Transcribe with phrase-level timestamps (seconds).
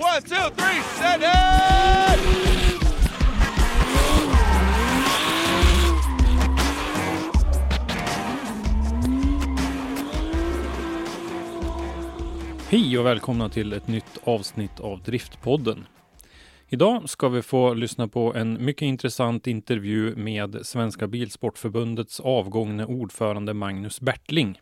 [0.00, 1.28] One, two, three, set it!
[12.68, 15.86] Hej och välkomna till ett nytt avsnitt av Driftpodden.
[16.68, 23.54] Idag ska vi få lyssna på en mycket intressant intervju med Svenska Bilsportförbundets avgångne ordförande
[23.54, 24.60] Magnus Bertling.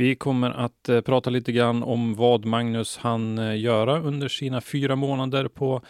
[0.00, 4.60] Vi kommer att eh, prata lite grann om vad Magnus hann eh, göra under sina
[4.60, 5.82] fyra månader på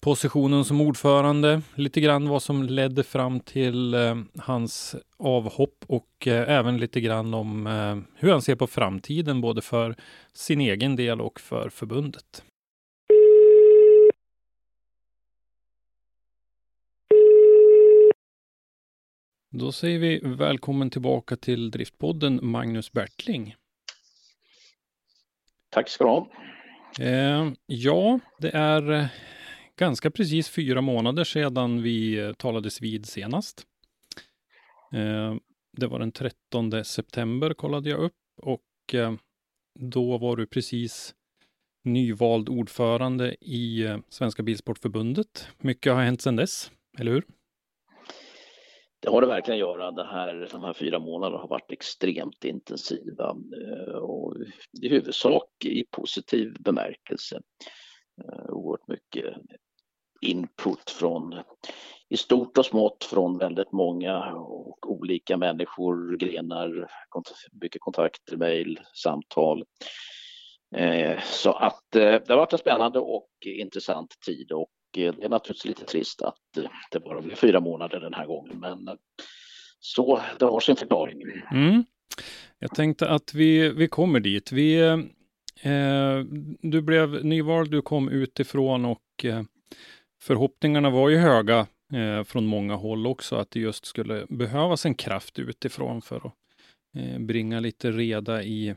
[0.00, 6.50] positionen som ordförande, lite grann vad som ledde fram till eh, hans avhopp och eh,
[6.50, 9.94] även lite grann om eh, hur han ser på framtiden, både för
[10.32, 12.42] sin egen del och för förbundet.
[19.58, 23.54] Då säger vi välkommen tillbaka till Driftpodden, Magnus Bertling.
[25.70, 26.28] Tack ska du ha.
[27.00, 29.06] Eh, ja, det är eh,
[29.76, 33.62] ganska precis fyra månader sedan vi eh, talades vid senast.
[34.92, 35.34] Eh,
[35.76, 38.12] det var den 13 september kollade jag upp
[38.42, 39.14] och eh,
[39.80, 41.14] då var du precis
[41.82, 45.48] nyvald ordförande i eh, Svenska Bilsportförbundet.
[45.58, 47.24] Mycket har hänt sedan dess, eller hur?
[49.04, 49.90] Det har det verkligen göra.
[49.90, 54.36] Det här, de här fyra månaderna har varit extremt intensiva eh, och
[54.82, 57.40] i huvudsak i positiv bemärkelse.
[58.22, 59.34] Eh, oerhört mycket
[60.20, 61.42] input från
[62.08, 68.80] i stort och smått från väldigt många och olika människor, grenar, kont- mycket kontakter, mejl,
[68.94, 69.64] samtal.
[70.76, 75.24] Eh, Så att eh, det har varit en spännande och intressant tid och Eh, det
[75.24, 78.88] är naturligtvis lite trist att eh, det bara blev fyra månader den här gången, men
[78.88, 78.94] eh,
[79.78, 81.22] så det har sin förklaring.
[81.50, 81.84] Mm.
[82.58, 84.52] Jag tänkte att vi, vi kommer dit.
[84.52, 84.78] Vi,
[85.62, 86.18] eh,
[86.60, 89.42] du blev nyvald, du kom utifrån och eh,
[90.22, 94.94] förhoppningarna var ju höga eh, från många håll också, att det just skulle behövas en
[94.94, 96.34] kraft utifrån för att
[96.96, 98.74] eh, bringa lite reda i,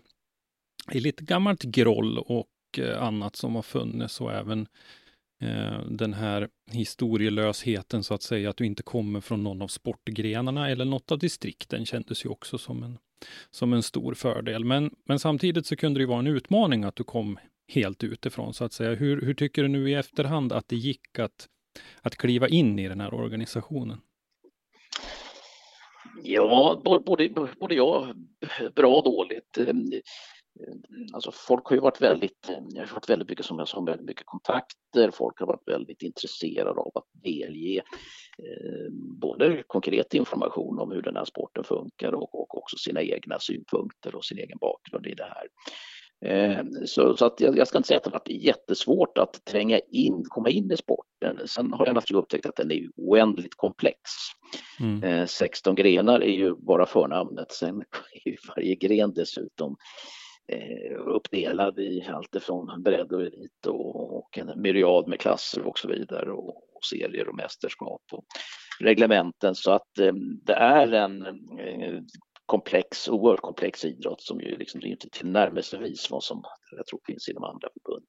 [0.91, 4.67] i lite gammalt groll och eh, annat som har funnits och även eh,
[5.41, 10.69] Eh, den här historielösheten så att säga, att du inte kommer från någon av sportgrenarna
[10.69, 12.97] eller något av distrikten kändes ju också som en,
[13.51, 14.65] som en stor fördel.
[14.65, 18.53] Men, men samtidigt så kunde det ju vara en utmaning att du kom helt utifrån
[18.53, 18.95] så att säga.
[18.95, 21.47] Hur, hur tycker du nu i efterhand att det gick att,
[22.01, 24.01] att kliva in i den här organisationen?
[26.23, 28.15] Ja, både, både jag,
[28.75, 29.57] bra och dåligt.
[30.59, 30.73] Eh,
[31.13, 34.07] Alltså folk har ju varit väldigt, jag har varit väldigt mycket som jag sa, väldigt
[34.07, 35.11] mycket kontakter.
[35.11, 37.77] Folk har varit väldigt intresserade av att delge
[38.43, 38.91] eh,
[39.21, 44.15] både konkret information om hur den här sporten funkar och, och också sina egna synpunkter
[44.15, 45.47] och sin egen bakgrund i det här.
[46.25, 49.45] Eh, Så, så att jag, jag ska inte säga att det har varit jättesvårt att
[49.45, 51.47] tränga in, komma in i sporten.
[51.47, 53.99] Sen har jag naturligtvis upptäckt att den är oändligt komplex.
[54.79, 55.03] Mm.
[55.03, 57.81] Eh, 16 grenar är ju bara förnamnet, sen
[58.13, 59.77] är ju varje gren dessutom eh,
[60.49, 65.87] Eh, uppdelad i allt ifrån bredd och elit och, en myriad med klasser och så
[65.87, 68.25] vidare och, serier och mästerskap och
[68.79, 70.13] reglementen så att eh,
[70.43, 71.25] det är en
[71.59, 72.01] eh,
[72.45, 76.43] komplex, oerhört komplex idrott som ju liksom inte tillnärmelsevis vad som
[76.75, 78.05] jag tror finns inom andra förbund.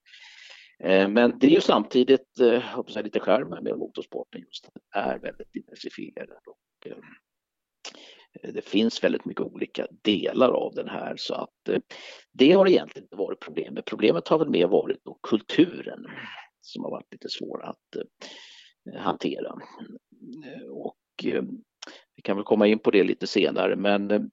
[1.15, 4.99] Men det är ju samtidigt, eh, hoppas jag, lite skärmen med motorsporten just att det
[4.99, 6.87] är väldigt diversifierad och
[8.35, 11.81] Eh, det finns väldigt mycket olika delar av den här så att eh,
[12.33, 13.85] det har egentligen inte varit problemet.
[13.85, 16.07] Problemet har väl mer varit då kulturen
[16.61, 19.59] som har varit lite svår att eh, hantera.
[20.71, 20.97] Och
[22.17, 24.31] vi kan väl komma in på det lite senare men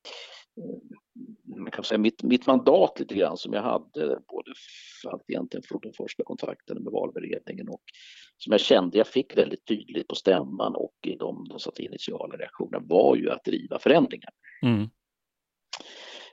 [1.44, 4.52] man kan säga mitt, mitt mandat lite grann som jag hade både
[5.02, 7.84] för att egentligen från de första kontakterna med valberedningen och
[8.38, 12.38] som jag kände jag fick väldigt tydligt på stämman och i de, de satt initiala
[12.38, 14.30] reaktionerna var ju att driva förändringar.
[14.62, 14.90] Mm.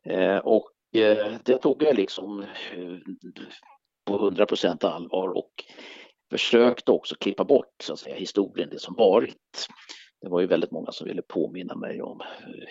[0.04, 2.96] Eh, och eh, det tog jag liksom eh,
[4.04, 5.64] på 100 procent allvar och
[6.30, 9.68] försökte också klippa bort så att säga, historien, det som varit.
[10.22, 12.20] Det var ju väldigt många som ville påminna mig om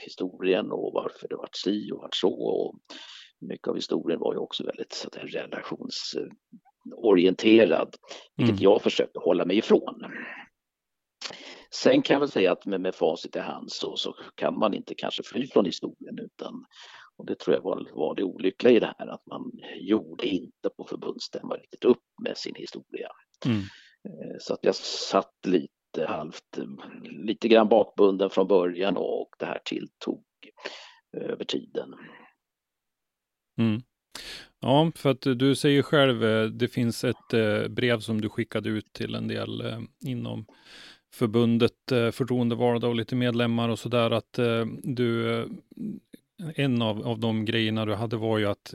[0.05, 2.33] historien och varför det varit si och varit så.
[2.33, 2.75] Och
[3.39, 7.95] mycket av historien var ju också väldigt så säga, relationsorienterad,
[8.35, 8.63] vilket mm.
[8.63, 10.05] jag försökte hålla mig ifrån.
[11.73, 14.73] Sen kan jag väl säga att med, med facit i hand så, så kan man
[14.73, 16.65] inte kanske fly från historien utan
[17.17, 20.69] och det tror jag var, var det olyckliga i det här att man gjorde inte
[20.77, 23.09] på förbundsstämman riktigt upp med sin historia.
[23.45, 23.57] Mm.
[24.05, 26.59] Eh, så att jag satt lite halvt,
[27.03, 30.23] lite grann bakbunden från början och det här tilltog
[31.17, 31.93] över tiden.
[33.59, 33.81] Mm.
[34.59, 38.69] Ja, för att du säger själv, eh, det finns ett eh, brev som du skickade
[38.69, 39.63] ut till en del
[40.05, 40.45] inom
[41.13, 44.39] förbundet, förtroendevalda och lite medlemmar och sådär, att
[44.83, 45.45] du
[46.55, 48.73] en av, av de grejerna du hade var ju att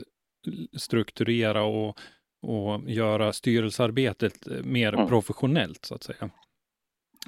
[0.77, 1.99] strukturera och,
[2.41, 5.07] och göra styrelsearbetet mer mm.
[5.07, 6.29] professionellt så att säga.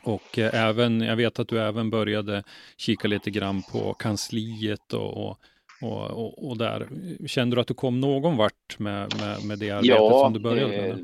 [0.04, 2.44] Och eh, även, jag vet att du även började
[2.78, 5.38] kika lite grann på kansliet och, och,
[5.82, 6.90] och, och där.
[7.28, 10.40] Kände du att du kom någon vart med, med, med det arbetet ja, som du
[10.40, 10.90] började med?
[10.90, 10.98] Eh,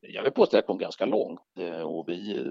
[0.00, 2.46] jag vill påstå att jag kom ganska långt eh, och vi,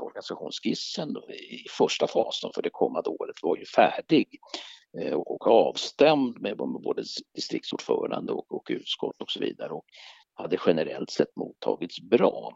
[0.00, 1.16] organisationsskissen
[1.64, 4.28] i första fasen för det kommande året var ju färdig.
[5.00, 7.02] Eh, och avstämd med både
[7.34, 9.84] distriktsordförande och, och utskott och så vidare och
[10.34, 12.52] hade generellt sett mottagits bra.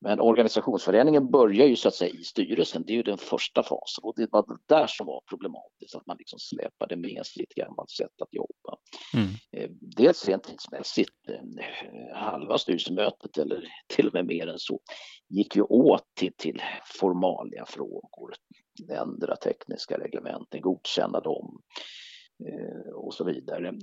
[0.00, 4.04] Men organisationsförändringen börjar ju så att säga i styrelsen, det är ju den första fasen
[4.04, 7.54] och det var det där som var problematiskt, att man liksom släpade med sig ett
[7.54, 8.78] gammalt sätt att jobba.
[9.14, 9.28] Mm.
[9.52, 14.80] Eh, dels rent tidsmässigt, eh, halva styrelsemötet eller till och med mer än så
[15.28, 16.62] gick ju åt till, till
[17.00, 18.34] formalia frågor,
[18.90, 21.62] ändra tekniska reglementen, godkänna dem
[22.48, 23.74] eh, och så vidare.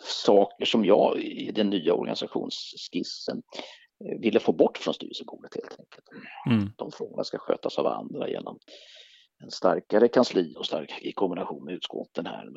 [0.00, 3.42] Saker som jag i den nya organisationsskissen
[3.98, 6.08] ville få bort från styrelsebordet helt enkelt.
[6.50, 6.72] Mm.
[6.76, 8.58] De frågorna ska skötas av andra genom
[9.42, 12.48] en starkare kansli och stark i kombination med utskotten här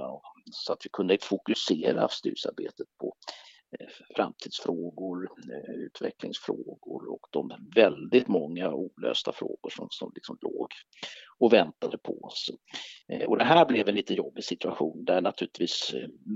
[0.51, 3.15] så att vi kunde fokusera styrelsearbetet på
[3.80, 10.68] eh, framtidsfrågor, eh, utvecklingsfrågor och de väldigt många olösta frågor som, som liksom låg
[11.39, 12.51] och väntade på oss.
[13.27, 15.94] Och det här blev en lite jobbig situation där naturligtvis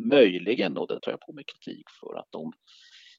[0.09, 2.53] möjligen, och det tar jag på mig kritik för, att de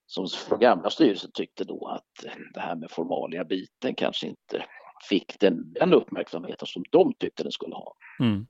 [0.07, 2.25] som från gamla styrelsen tyckte då att
[2.55, 4.67] det här med formalia biten kanske inte
[5.09, 7.97] fick den, den uppmärksamheten som de tyckte den skulle ha.
[8.21, 8.47] Mm.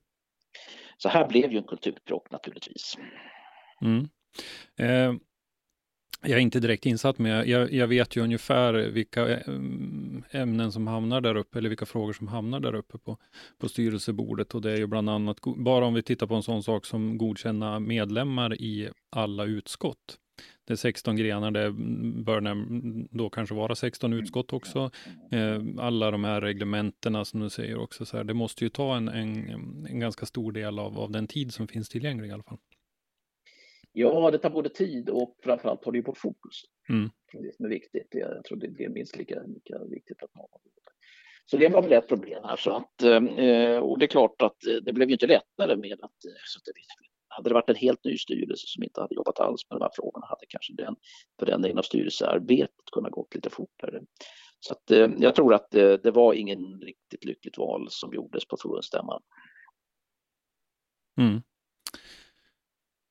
[0.97, 2.97] Så här blev ju en kulturkrock naturligtvis.
[3.81, 4.07] Mm.
[4.77, 5.19] Eh,
[6.21, 9.41] jag är inte direkt insatt, men jag, jag, vet ju ungefär vilka eh,
[10.31, 13.17] ämnen som hamnar där uppe, eller vilka frågor som hamnar där uppe på,
[13.57, 14.55] på styrelsebordet.
[14.55, 17.17] Och det är ju bland annat, bara om vi tittar på en sån sak som
[17.17, 20.19] godkänna medlemmar i alla utskott
[20.65, 21.71] det är 16 grenar, det
[22.23, 22.41] bör
[23.17, 24.91] då kanske vara 16 utskott också.
[25.31, 28.95] Eh, alla de här reglementena som du säger också, så här, det måste ju ta
[28.95, 29.49] en, en,
[29.89, 32.57] en ganska stor del av, av den tid som finns tillgänglig i alla fall.
[33.91, 36.61] Ja, det tar både tid och framförallt tar det ju bort fokus.
[36.89, 37.09] Mm.
[37.33, 38.07] Det som är viktigt.
[38.11, 40.47] Jag tror det är minst lika, lika viktigt att ha.
[41.45, 42.55] Så det var väl ett problem här.
[42.55, 46.21] Så att, eh, och det är klart att det blev ju inte lättare med att,
[46.45, 46.65] så att
[47.35, 49.91] hade det varit en helt ny styrelse som inte hade jobbat alls med de här
[49.95, 50.95] frågorna hade kanske den
[51.39, 54.01] förändringen av styrelsearbetet kunnat gått lite fortare.
[54.59, 58.45] Så att, eh, jag tror att det, det var ingen riktigt lyckligt val som gjordes
[58.45, 59.21] på förbundsstämman.
[61.17, 61.41] Mm.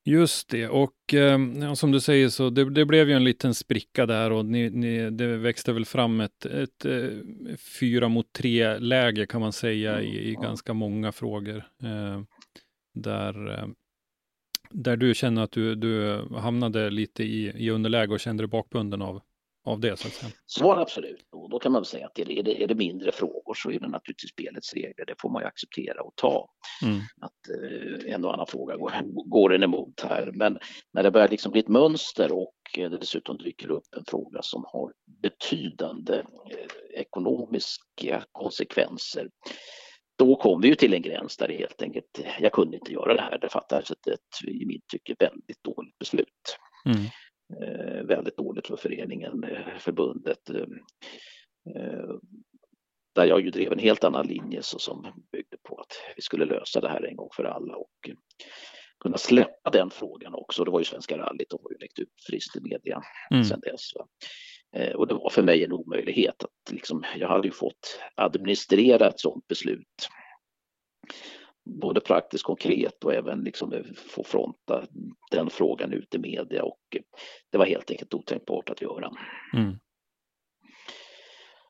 [0.07, 4.05] Just det, och eh, som du säger så det, det, blev ju en liten spricka
[4.05, 8.77] där och ni, ni, det växte väl fram ett, ett, ett eh, fyra mot tre
[8.77, 11.57] läge kan man säga i, i ganska många frågor.
[11.83, 12.21] Eh,
[12.93, 13.67] där eh,
[14.69, 19.01] där du känner att du, du hamnade lite i, i underläge och kände dig bakbunden
[19.01, 19.21] av,
[19.65, 19.99] av det?
[19.99, 20.31] Så, att säga.
[20.45, 21.27] så var det absolut.
[21.31, 23.79] Och då kan man väl säga att är det, är det mindre frågor så är
[23.79, 25.05] det naturligtvis spelets regler.
[25.07, 26.49] Det får man ju acceptera och ta.
[26.83, 26.99] Mm.
[27.21, 28.91] Att eh, en och annan fråga går,
[29.29, 30.31] går en emot här.
[30.33, 30.59] Men
[30.93, 34.65] när det börjar liksom bli ett mönster och det dessutom dyker upp en fråga som
[34.67, 39.29] har betydande eh, ekonomiska konsekvenser
[40.17, 43.13] då kom vi ju till en gräns där det helt enkelt, jag kunde inte göra
[43.13, 43.37] det här.
[43.37, 46.57] Det fattades ett, ett i mitt tycke, väldigt dåligt beslut.
[46.85, 47.05] Mm.
[47.61, 50.49] Eh, väldigt dåligt för föreningen, eh, förbundet.
[50.49, 50.61] Eh,
[51.75, 52.15] eh,
[53.15, 56.45] där jag ju drev en helt annan linje så som byggde på att vi skulle
[56.45, 57.75] lösa det här en gång för alla.
[57.75, 58.09] Och
[58.99, 60.63] kunna släppa den frågan också.
[60.63, 63.43] Det var ju Svenska rallyt, de har ju läckt ut friskt i media mm.
[63.43, 63.95] sedan dess.
[63.95, 64.07] Va?
[64.75, 66.43] Eh, och det var för mig en omöjlighet.
[66.43, 70.09] Att liksom, jag hade ju fått administrera ett sådant beslut.
[71.81, 74.85] Både praktiskt konkret och även liksom få fronta
[75.31, 76.97] den frågan ut i media och
[77.51, 79.11] det var helt enkelt otänkbart att göra.
[79.53, 79.75] Mm.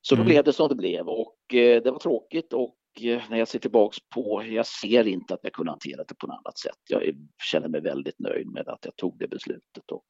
[0.01, 0.27] Så då mm.
[0.27, 3.59] blev det som det blev och eh, det var tråkigt och eh, när jag ser
[3.59, 6.79] tillbaks på, jag ser inte att jag kunde hantera det på något annat sätt.
[6.89, 7.15] Jag
[7.51, 10.05] känner mig väldigt nöjd med att jag tog det beslutet och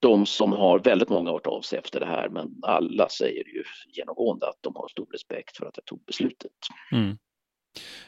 [0.00, 3.64] de som har väldigt många hört av sig efter det här, men alla säger ju
[3.88, 6.52] genomgående att de har stor respekt för att jag tog beslutet.
[6.92, 7.18] Mm.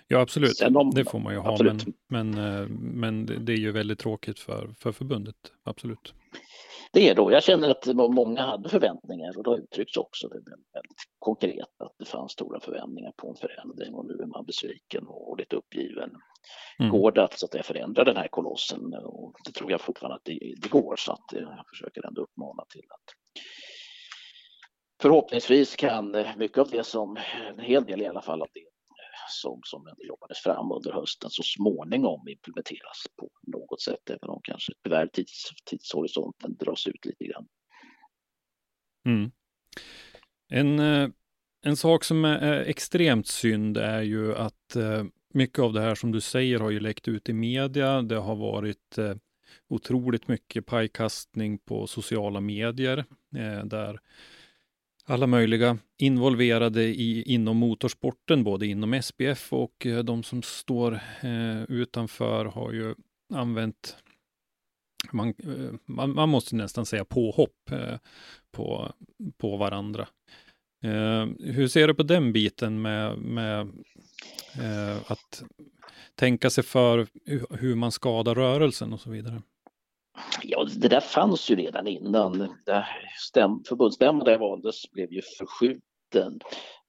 [0.08, 0.62] Ja, absolut.
[0.62, 1.78] Om, det får man ju ha, men,
[2.08, 5.36] men, eh, men det är ju väldigt tråkigt för, för förbundet.
[5.64, 6.14] Absolut
[6.92, 7.32] det är då.
[7.32, 10.34] Jag känner att många hade förväntningar och det har uttryckts också det
[10.72, 15.06] väldigt konkret att det fanns stora förväntningar på en förändring och nu är man besviken
[15.06, 16.10] och lite uppgiven.
[16.78, 16.92] Mm.
[16.92, 18.94] Går det att, så att jag förändra den här kolossen?
[19.04, 22.64] Och det tror jag fortfarande att det, det går så att jag försöker ändå uppmana
[22.72, 23.14] till att
[25.02, 27.16] förhoppningsvis kan mycket av det som,
[27.48, 28.71] en hel del i alla fall av det
[29.32, 34.72] som, som jobbades fram under hösten så småningom implementeras på något sätt, även om kanske
[34.84, 37.46] tyvärr tids, tidshorisonten dras ut lite grann.
[39.06, 39.30] Mm.
[40.48, 41.08] En, eh,
[41.62, 46.12] en sak som är extremt synd är ju att eh, mycket av det här som
[46.12, 48.02] du säger har ju läckt ut i media.
[48.02, 49.14] Det har varit eh,
[49.68, 53.04] otroligt mycket pajkastning på sociala medier
[53.64, 54.00] där
[55.12, 61.62] alla möjliga involverade i, inom motorsporten, både inom SPF och eh, de som står eh,
[61.62, 62.94] utanför har ju
[63.34, 63.96] använt
[65.12, 67.98] man, eh, man, man, måste nästan säga påhopp eh,
[68.50, 68.92] på,
[69.36, 70.08] på varandra.
[70.84, 73.60] Eh, hur ser du på den biten med, med
[74.60, 75.42] eh, att
[76.14, 77.06] tänka sig för
[77.50, 79.42] hur man skadar rörelsen och så vidare?
[80.42, 82.54] Ja, det där fanns ju redan innan.
[83.18, 86.40] Stäm, förbundsstämman där jag valdes blev ju förskjuten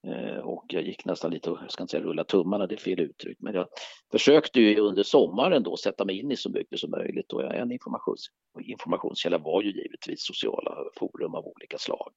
[0.08, 3.00] eh, och jag gick nästan lite, jag ska inte säga rulla tummarna, det är fel
[3.00, 3.68] uttryck, men jag
[4.12, 7.72] försökte ju under sommaren då sätta mig in i så mycket som möjligt och en
[7.72, 8.28] informations,
[8.62, 12.12] informationskälla var ju givetvis sociala forum av olika slag.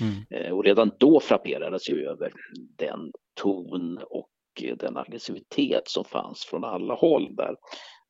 [0.00, 0.44] Mm.
[0.44, 2.32] Eh, och redan då frapperades ju över
[2.76, 4.28] den ton och
[4.76, 7.56] den aggressivitet som fanns från alla håll där.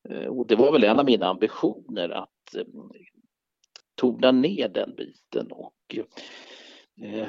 [0.09, 2.63] Eh, och det var väl en av mina ambitioner att eh,
[3.95, 5.51] tona ner den biten.
[5.51, 5.95] Och,
[7.01, 7.27] eh,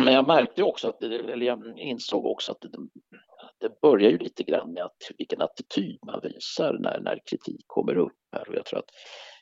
[0.04, 2.68] men jag märkte också, att, eller jag insåg också att det,
[3.60, 7.96] det börjar ju lite grann med att, vilken attityd man visar när, när kritik kommer
[7.96, 8.48] upp här.
[8.48, 8.90] Och jag tror att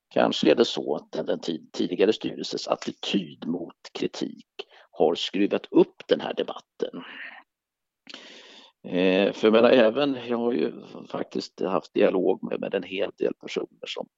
[0.08, 1.40] kanske är det så att den, den
[1.72, 4.46] tidigare styrelsens attityd mot kritik
[4.90, 7.02] har skruvat upp den här debatten.
[8.88, 10.72] Eh, för jag menar, även, jag har ju
[11.08, 14.08] faktiskt haft dialog med, med en hel del personer som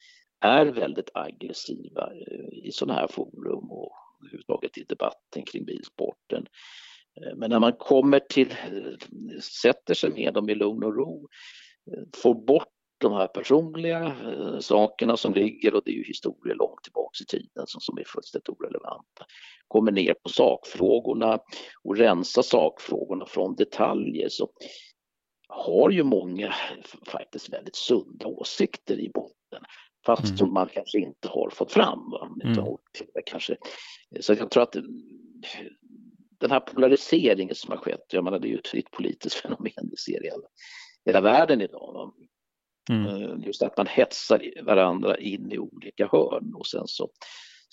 [0.41, 3.93] är väldigt aggressiva eh, i sådana här forum och
[4.23, 6.47] överhuvudtaget i debatten kring bilsporten.
[7.21, 11.29] Eh, men när man kommer till, eh, sätter sig med dem i lugn och ro,
[11.93, 12.72] eh, får bort
[13.03, 17.25] de här personliga eh, sakerna som ligger och det är ju historier långt tillbaks i
[17.25, 19.27] tiden som, som är fullständigt orelevanta.
[19.69, 21.39] Kommer ner på sakfrågorna
[21.85, 24.49] och rensar sakfrågorna från detaljer så
[25.49, 26.55] har ju många
[27.07, 29.63] faktiskt väldigt sunda åsikter i botten
[30.07, 30.37] fast mm.
[30.37, 32.11] som man kanske inte har fått fram.
[32.11, 32.29] Va?
[32.45, 32.77] Mm.
[33.27, 33.57] Kanske.
[34.21, 34.83] Så jag tror att eh,
[36.39, 39.89] den här polariseringen som har skett, jag menar det är ju ett fritt politiskt fenomen
[39.91, 40.47] vi ser i hela,
[41.05, 41.93] hela världen idag.
[41.93, 42.13] Va?
[42.91, 43.07] Mm.
[43.07, 47.11] Eh, just att man hetsar varandra in i olika hörn och sen så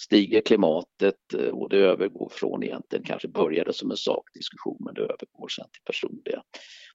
[0.02, 5.02] stiger klimatet eh, och det övergår från egentligen kanske började som en sakdiskussion men det
[5.02, 6.44] övergår sen till personliga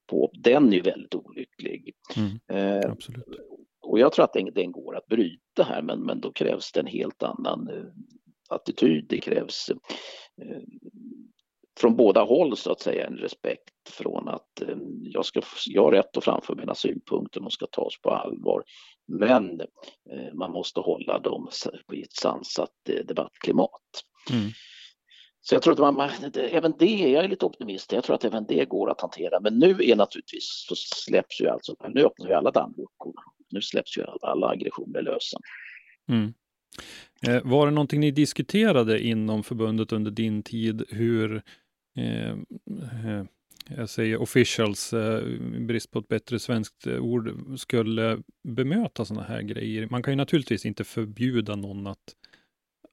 [0.07, 0.31] på.
[0.35, 1.95] Den är ju väldigt olycklig.
[2.17, 2.95] Mm, eh,
[3.83, 6.81] och jag tror att den, den, går att bryta här men, men då krävs det
[6.81, 7.85] en helt annan eh,
[8.49, 9.07] attityd.
[9.09, 9.71] Det krävs
[10.43, 10.63] eh,
[11.81, 15.93] från båda håll så att säga en respekt från att eh, jag, ska, jag har
[15.93, 18.65] rätt att framföra mina synpunkter, de ska tas på allvar.
[19.07, 21.49] Men eh, man måste hålla dem
[21.93, 23.81] i ett sansat eh, debattklimat.
[24.31, 24.51] Mm.
[25.41, 28.47] Så jag tror att man, även det, jag är lite optimist, jag tror att även
[28.47, 29.41] det går att hantera.
[29.41, 33.15] Men nu är naturligtvis, så släpps ju alltså, nu öppnar vi alla dammluckor.
[33.51, 35.39] Nu släpps ju alla aggressioner lösa.
[36.09, 36.35] Mm.
[37.45, 41.43] Var det någonting ni diskuterade inom förbundet under din tid, hur
[41.97, 43.25] Eh, eh,
[43.69, 45.23] jag säger officials, eh,
[45.61, 49.89] brist på ett bättre svenskt eh, ord, skulle bemöta sådana här grejer.
[49.91, 52.15] Man kan ju naturligtvis inte förbjuda någon att,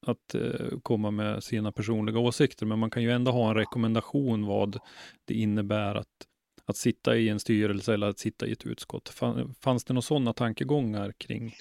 [0.06, 4.46] att eh, komma med sina personliga åsikter, men man kan ju ändå ha en rekommendation
[4.46, 4.80] vad
[5.26, 6.28] det innebär att,
[6.66, 9.10] att sitta i en styrelse eller att sitta i ett utskott.
[9.62, 11.54] Fanns det några sådana tankegångar kring?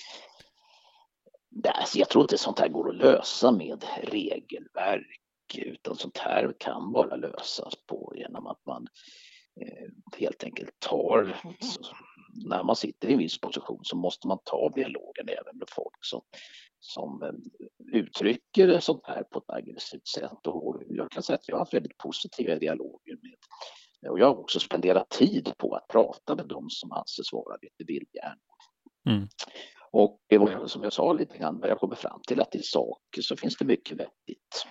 [1.65, 5.21] Alltså jag tror inte sånt här går att lösa med regelverk
[5.59, 8.87] utan sånt här kan bara lösas på genom att man
[9.61, 11.41] eh, helt enkelt tar,
[12.49, 15.99] när man sitter i en viss position så måste man ta dialogen även med folk
[16.01, 16.21] som,
[16.81, 20.47] som eh, uttrycker sånt här på ett aggressivt sätt.
[20.47, 23.37] Och jag kan säga att jag har haft väldigt positiva dialoger med
[24.09, 27.85] och jag har också spenderat tid på att prata med dem som anses vara lite
[27.93, 28.37] vildhjärnor.
[29.09, 29.29] Mm.
[29.93, 30.21] Och
[30.67, 33.57] som jag sa lite grann, vad jag kommer fram till att i sak så finns
[33.57, 34.67] det mycket vettigt.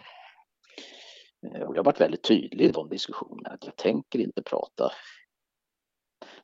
[1.48, 4.92] Eh, och jag har varit väldigt tydlig i de diskussionerna att jag tänker inte prata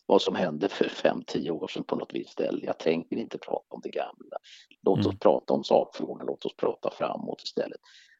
[0.06, 2.66] vad som hände för fem, tio år sedan på något visst ställe.
[2.66, 4.38] Jag tänker inte prata om det gamla.
[4.82, 5.18] Låt oss mm.
[5.18, 7.80] prata om sakfrågorna, låt oss prata framåt istället.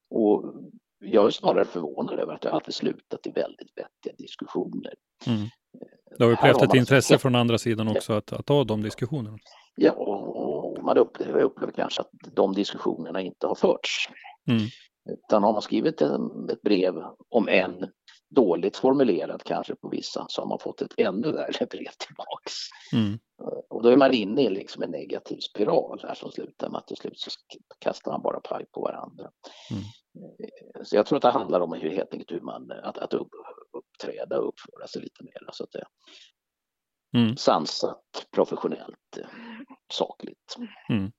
[0.10, 0.54] Och
[1.00, 4.94] jag är snarare förvånad över att det alltid slutat i väldigt vettiga diskussioner.
[5.28, 5.48] Mm.
[6.18, 9.38] Det har upplevt ett intresse från andra sidan också att, att ta de diskussionerna.
[9.76, 14.10] Ja, och man upplever, upplever kanske att de diskussionerna inte har förts.
[14.48, 14.62] Mm.
[15.10, 17.92] Utan har man skrivit ett brev, om en
[18.30, 22.54] dåligt formulerat kanske på vissa, så har man fått ett ännu värre brev tillbaks.
[22.94, 23.20] Mm.
[23.70, 26.88] Och då är man inne i liksom en negativ spiral här som slutar med att
[26.88, 27.30] till slut så
[27.80, 29.32] kastar man bara paj på varandra.
[29.72, 29.84] Mm.
[30.84, 33.30] Så jag tror att det handlar om hur, helt enkelt hur man, att, att upp,
[33.78, 35.50] uppträda och uppföra sig lite mer.
[35.52, 35.86] Så att det,
[37.18, 37.38] mm.
[37.38, 39.18] Sansat, professionellt,
[39.94, 40.56] sakligt.
[40.90, 41.12] Mm.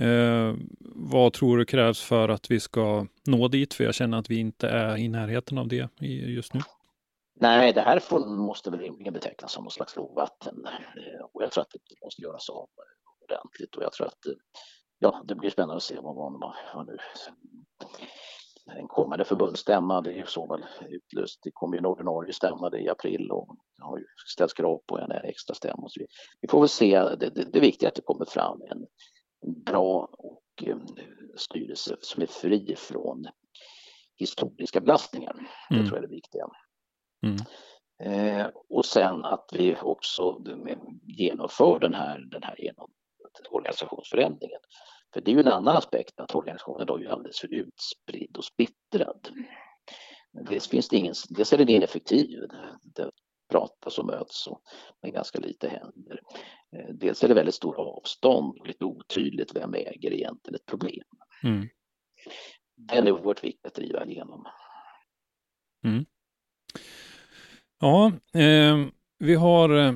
[0.00, 0.54] Eh,
[0.94, 3.74] vad tror du krävs för att vi ska nå dit?
[3.74, 6.60] För jag känner att vi inte är i närheten av det just nu.
[7.40, 10.66] Nej, det här får, måste väl rimligen betecknas som någon slags lågvatten.
[10.66, 14.26] Eh, och jag tror att det måste göras av eh, ordentligt och jag tror att
[14.26, 14.32] eh,
[14.98, 16.96] ja, det blir spännande att se vad man har nu.
[18.78, 21.40] En kommande förbundsstämma, det är ju så väl utlöst.
[21.42, 24.04] Det kommer ju en ordinarie stämma i april och det har ju
[24.34, 25.88] ställts krav på en extra stämma.
[25.88, 26.06] Så vi,
[26.40, 27.00] vi får väl se.
[27.00, 28.86] Det, det, det är att det kommer fram en
[29.46, 30.76] bra och eh,
[31.36, 33.26] styrelse som är fri från
[34.16, 35.34] historiska belastningar.
[35.68, 35.86] Det mm.
[35.86, 36.46] tror jag är det viktiga.
[37.26, 37.36] Mm.
[38.02, 40.44] Eh, och sen att vi också
[41.02, 42.90] genomför den här, den här genom
[43.50, 44.60] organisationsförändringen.
[45.14, 48.44] För det är ju en annan aspekt att organisationen då är alldeles för utspridd och
[48.44, 49.28] splittrad.
[50.32, 52.38] Dels finns det ingen, dels är den ineffektiv.
[53.50, 54.62] Pratas och möts och,
[55.02, 56.20] men ganska lite händer.
[56.76, 61.04] Eh, dels är det väldigt stora avstånd och lite otydligt vem äger egentligen ett problem.
[61.42, 61.68] Mm.
[62.76, 64.46] Den är oerhört viktig att driva igenom.
[65.84, 66.04] Mm.
[67.80, 68.86] Ja, eh,
[69.18, 69.94] vi har eh,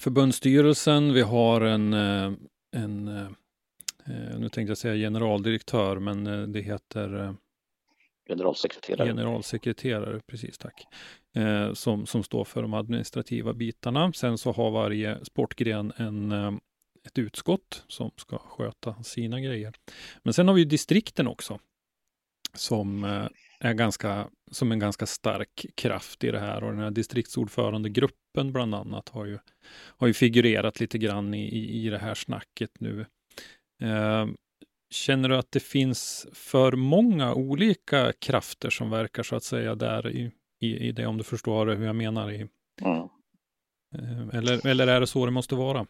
[0.00, 2.32] förbundsstyrelsen, vi har en, eh,
[2.76, 3.04] en
[4.38, 7.36] nu tänkte jag säga generaldirektör, men det heter
[8.28, 9.08] generalsekreterare.
[9.08, 10.86] Generalsekreterare, precis tack.
[11.36, 14.12] Eh, som, som står för de administrativa bitarna.
[14.12, 16.52] Sen så har varje sportgren en, eh,
[17.06, 19.74] ett utskott som ska sköta sina grejer.
[20.22, 21.58] Men sen har vi distrikten också.
[22.56, 23.26] Som eh,
[23.60, 28.74] är ganska, som en ganska stark kraft i det här och den här distriktsordförandegruppen bland
[28.74, 29.38] annat har ju,
[29.96, 33.06] har ju figurerat lite grann i, i, det här snacket nu.
[33.82, 34.26] Eh,
[34.90, 40.10] känner du att det finns för många olika krafter som verkar så att säga där
[40.10, 42.30] i, i, i det, om du förstår hur jag menar?
[42.30, 42.48] I,
[42.82, 43.08] mm.
[43.94, 45.86] eh, eller, eller är det så det måste vara?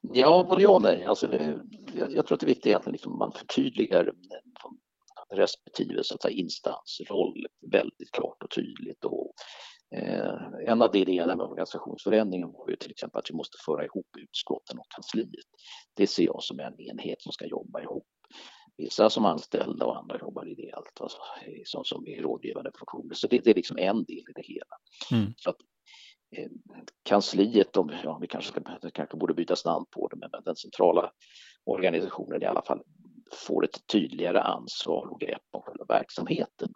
[0.00, 1.04] Ja, både ja och nej.
[1.04, 1.34] Alltså,
[1.94, 4.12] jag, jag tror att det är viktigt att liksom man förtydligar
[5.32, 9.04] respektive så att säga, instansroll väldigt klart och tydligt.
[9.04, 9.32] Och,
[9.96, 14.06] eh, en av idéerna med organisationsförändringen var ju till exempel att vi måste föra ihop
[14.18, 15.50] utskotten och kansliet.
[15.96, 18.06] Det ser jag som en enhet som ska jobba ihop.
[18.76, 21.18] Vissa som anställda och andra jobbar ideellt, alltså,
[21.64, 23.14] som, som i rådgivande funktioner.
[23.14, 24.76] Så det, det, är liksom en del i det hela.
[25.12, 25.34] Mm.
[25.36, 25.56] Så att,
[26.36, 26.50] eh,
[27.02, 31.10] kansliet, de, ja, vi kanske, ska, kanske borde bytas namn på det, men den centrala
[31.64, 32.82] organisationen i alla fall
[33.32, 36.72] får ett tydligare ansvar och grepp om själva verksamheten.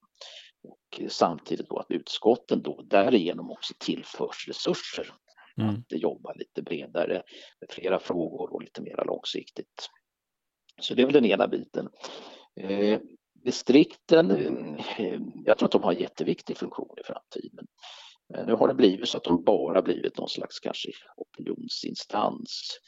[0.63, 5.15] Och samtidigt då att utskotten då därigenom också tillförs resurser
[5.61, 5.75] mm.
[5.75, 7.23] att jobba lite bredare
[7.61, 9.91] med flera frågor och lite mer långsiktigt.
[10.81, 11.89] Så det är väl den ena biten.
[12.61, 13.01] Eh,
[13.45, 14.31] distrikten,
[14.99, 17.67] eh, jag tror att de har en jätteviktig funktion i framtiden.
[18.29, 22.79] Men nu har det blivit så att de bara blivit någon slags kanske opinionsinstans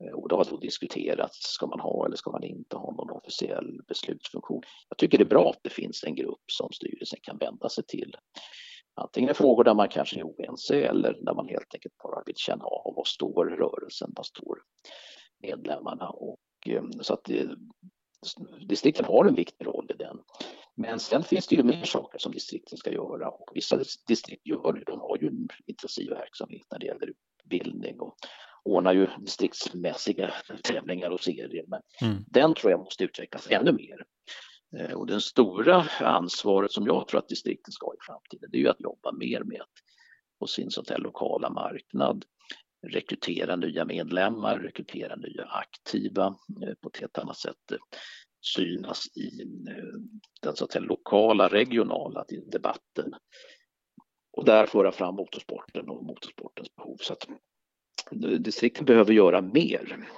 [0.00, 3.10] Eh, och det har då diskuterats, ska man ha eller ska man inte ha någon
[3.10, 4.62] officiell beslutsfunktion?
[4.88, 7.84] Jag tycker det är bra att det finns en grupp som styrelsen kan vända sig
[7.84, 8.16] till.
[8.94, 12.36] Antingen i frågor där man kanske är oense eller där man helt enkelt bara vill
[12.36, 14.58] känna av vad står rörelsen, vad står
[15.42, 16.38] medlemmarna och
[17.00, 17.30] så att
[18.68, 20.18] distrikten har en viktig roll i den.
[20.76, 24.72] Men sen finns det ju mer saker som distrikten ska göra och vissa distrikt gör
[24.72, 24.84] det.
[24.86, 27.12] De har ju en intensiv verksamhet när det gäller
[27.44, 28.16] utbildning och
[28.64, 30.30] ordnar ju distriktsmässiga
[30.64, 31.64] tävlingar och serier.
[31.66, 32.24] Men mm.
[32.26, 34.04] den tror jag måste utvecklas ännu mer.
[34.76, 38.58] Eh, och det stora ansvaret som jag tror att distrikten ska ha i framtiden, det
[38.58, 39.70] är ju att jobba mer med att
[40.38, 42.24] på sin sånt här lokala marknad
[42.88, 46.26] rekrytera nya medlemmar, rekrytera nya aktiva
[46.62, 47.78] eh, på ett helt annat sätt eh,
[48.40, 49.44] synas i
[50.42, 53.14] den så att säga, lokala, regionala debatten
[54.32, 56.96] och där föra fram motorsporten och motorsportens behov.
[57.00, 57.28] Så att
[58.38, 60.08] distrikten behöver göra mer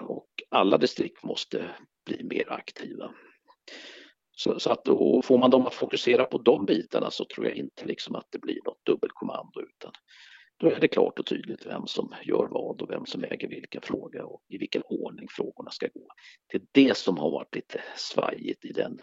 [0.00, 1.70] och alla distrikt måste
[2.06, 3.14] bli mer aktiva.
[4.40, 7.56] Så, så att då får man dem att fokusera på de bitarna så tror jag
[7.56, 9.92] inte liksom att det blir något dubbelkommando utan
[10.60, 13.80] då är det klart och tydligt vem som gör vad och vem som äger vilka
[13.80, 16.06] frågor och i vilken ordning frågorna ska gå.
[16.46, 19.00] Det är det som har varit lite svajigt i den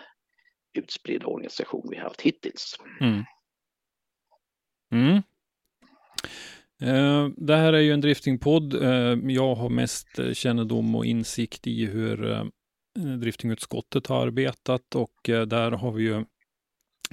[0.74, 2.78] utspridda organisation vi haft hittills.
[3.02, 3.24] Mm.
[4.92, 5.16] Mm.
[6.82, 8.74] Eh, det här är ju en driftingpodd.
[8.74, 12.46] Eh, jag har mest kännedom och insikt i hur eh,
[13.20, 16.26] driftingutskottet har arbetat och där har vi ju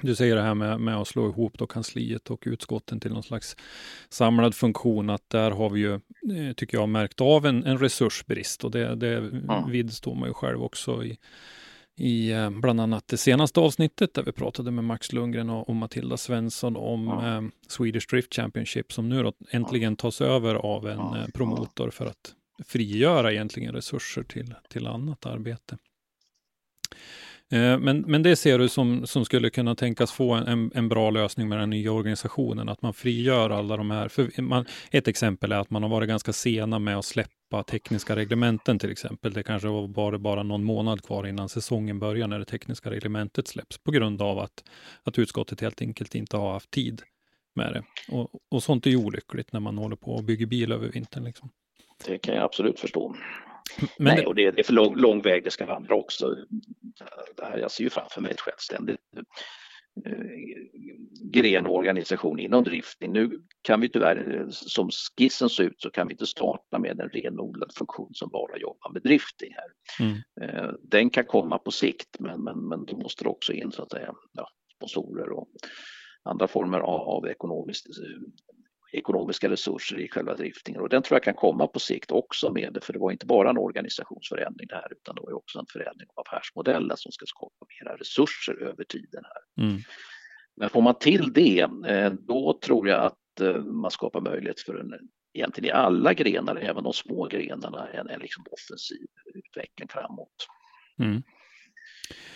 [0.01, 3.23] du säger det här med, med att slå ihop då kansliet och utskotten till någon
[3.23, 3.55] slags
[4.09, 8.63] samlad funktion, att där har vi ju, eh, tycker jag, märkt av en, en resursbrist
[8.63, 9.71] och det, det mm.
[9.71, 11.17] vidstår man ju själv också i,
[11.97, 15.75] i eh, bland annat det senaste avsnittet där vi pratade med Max Lundgren och, och
[15.75, 17.45] Matilda Svensson om mm.
[17.45, 22.05] eh, Swedish Drift Championship som nu då äntligen tas över av en eh, promotor för
[22.05, 25.77] att frigöra egentligen resurser till, till annat arbete.
[27.51, 31.09] Eh, men, men det ser du som, som skulle kunna tänkas få en, en bra
[31.09, 34.07] lösning med den nya organisationen, att man frigör alla de här.
[34.07, 38.15] För man, ett exempel är att man har varit ganska sena med att släppa tekniska
[38.15, 39.33] reglementen till exempel.
[39.33, 43.47] Det kanske var bara, bara någon månad kvar innan säsongen börjar när det tekniska reglementet
[43.47, 44.63] släpps på grund av att,
[45.03, 47.01] att utskottet helt enkelt inte har haft tid
[47.55, 47.83] med det.
[48.15, 51.23] Och, och sånt är ju olyckligt när man håller på och bygger bil över vintern.
[51.23, 51.49] Liksom.
[52.07, 53.15] Det kan jag absolut förstå.
[53.97, 56.35] Men Nej, och det, är för lång, lång, väg det ska vandra också.
[57.37, 58.99] Det här, jag ser ju framför mig ett självständigt
[60.05, 60.11] eh,
[61.31, 63.11] grenorganisation inom drifting.
[63.11, 67.09] Nu kan vi tyvärr, som skissen ser ut, så kan vi inte starta med en
[67.09, 69.67] renodlad funktion som bara jobbar med drifting här.
[70.05, 70.17] Mm.
[70.41, 73.83] Eh, den kan komma på sikt, men, men, men då måste det också in så
[73.83, 75.47] att säga, ja, sponsorer och
[76.23, 77.87] andra former av, av ekonomiskt
[78.97, 82.73] ekonomiska resurser i själva driftingen och den tror jag kan komma på sikt också med
[82.73, 85.65] det, för det var inte bara en organisationsförändring det här utan det var också en
[85.69, 89.65] förändring av affärsmodellen som ska skapa mera resurser över tiden här.
[89.65, 89.81] Mm.
[90.55, 94.79] Men får man till det, eh, då tror jag att eh, man skapar möjlighet för
[94.79, 94.93] en,
[95.33, 100.47] egentligen i alla grenar, även de små grenarna, en, en liksom offensiv utveckling framåt.
[100.99, 101.23] Mm.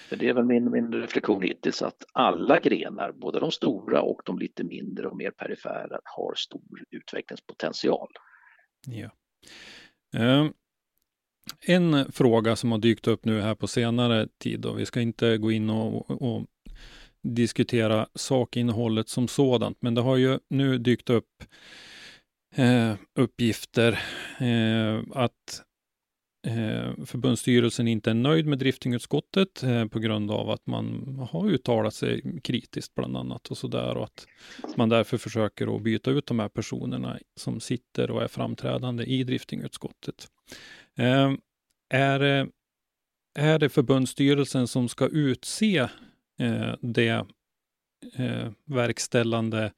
[0.09, 4.21] För det är väl min, min reflektion hittills att alla grenar, både de stora och
[4.25, 8.07] de lite mindre och mer perifera, har stor utvecklingspotential.
[8.87, 9.09] Ja.
[10.19, 10.49] Uh,
[11.61, 15.37] en fråga som har dykt upp nu här på senare tid, och vi ska inte
[15.37, 16.45] gå in och, och
[17.21, 21.43] diskutera sakinnehållet som sådant, men det har ju nu dykt upp
[22.55, 23.99] eh, uppgifter
[24.39, 25.63] eh, att
[26.47, 31.93] eh, förbundsstyrelsen inte är nöjd med driftingutskottet eh, på grund av att man har uttalat
[31.93, 34.27] sig kritiskt bland annat och så där och att
[34.77, 39.23] man därför försöker att byta ut de här personerna som sitter och är framträdande i
[39.23, 40.27] driftingutskottet.
[40.97, 41.33] Eh,
[41.89, 42.45] är, eh,
[43.35, 45.77] är det förbundsstyrelsen som ska utse
[46.39, 47.25] eh, det
[48.15, 49.71] eh, verkställande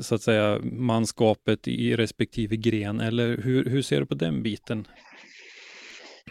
[0.00, 4.86] så att säga manskapet i respektive gren eller hur, hur ser du på den biten?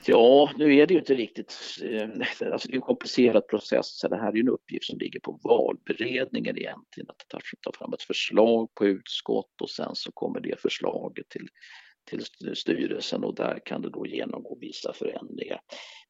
[0.05, 2.09] Ja, nu är det ju inte riktigt, eh,
[2.51, 4.01] alltså det är en komplicerad process.
[4.01, 8.01] Det här är ju en uppgift som ligger på valberedningen egentligen, att ta, fram ett
[8.01, 11.47] förslag på utskott och sen så kommer det förslaget till,
[12.09, 15.59] till styrelsen och där kan det då genomgå vissa förändringar.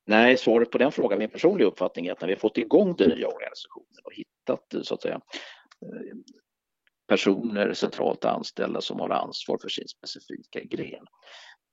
[0.06, 2.95] Nej, svaret på den frågan, min personliga uppfattning är att när vi har fått igång
[2.95, 6.17] den nya organisationen och hittat eh, så att säga eh,
[7.08, 11.06] personer centralt anställda som har ansvar för sin specifika gren,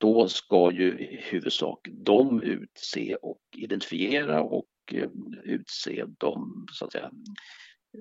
[0.01, 5.09] då ska ju i huvudsak de utse och identifiera och eh,
[5.45, 7.11] utse de så att säga,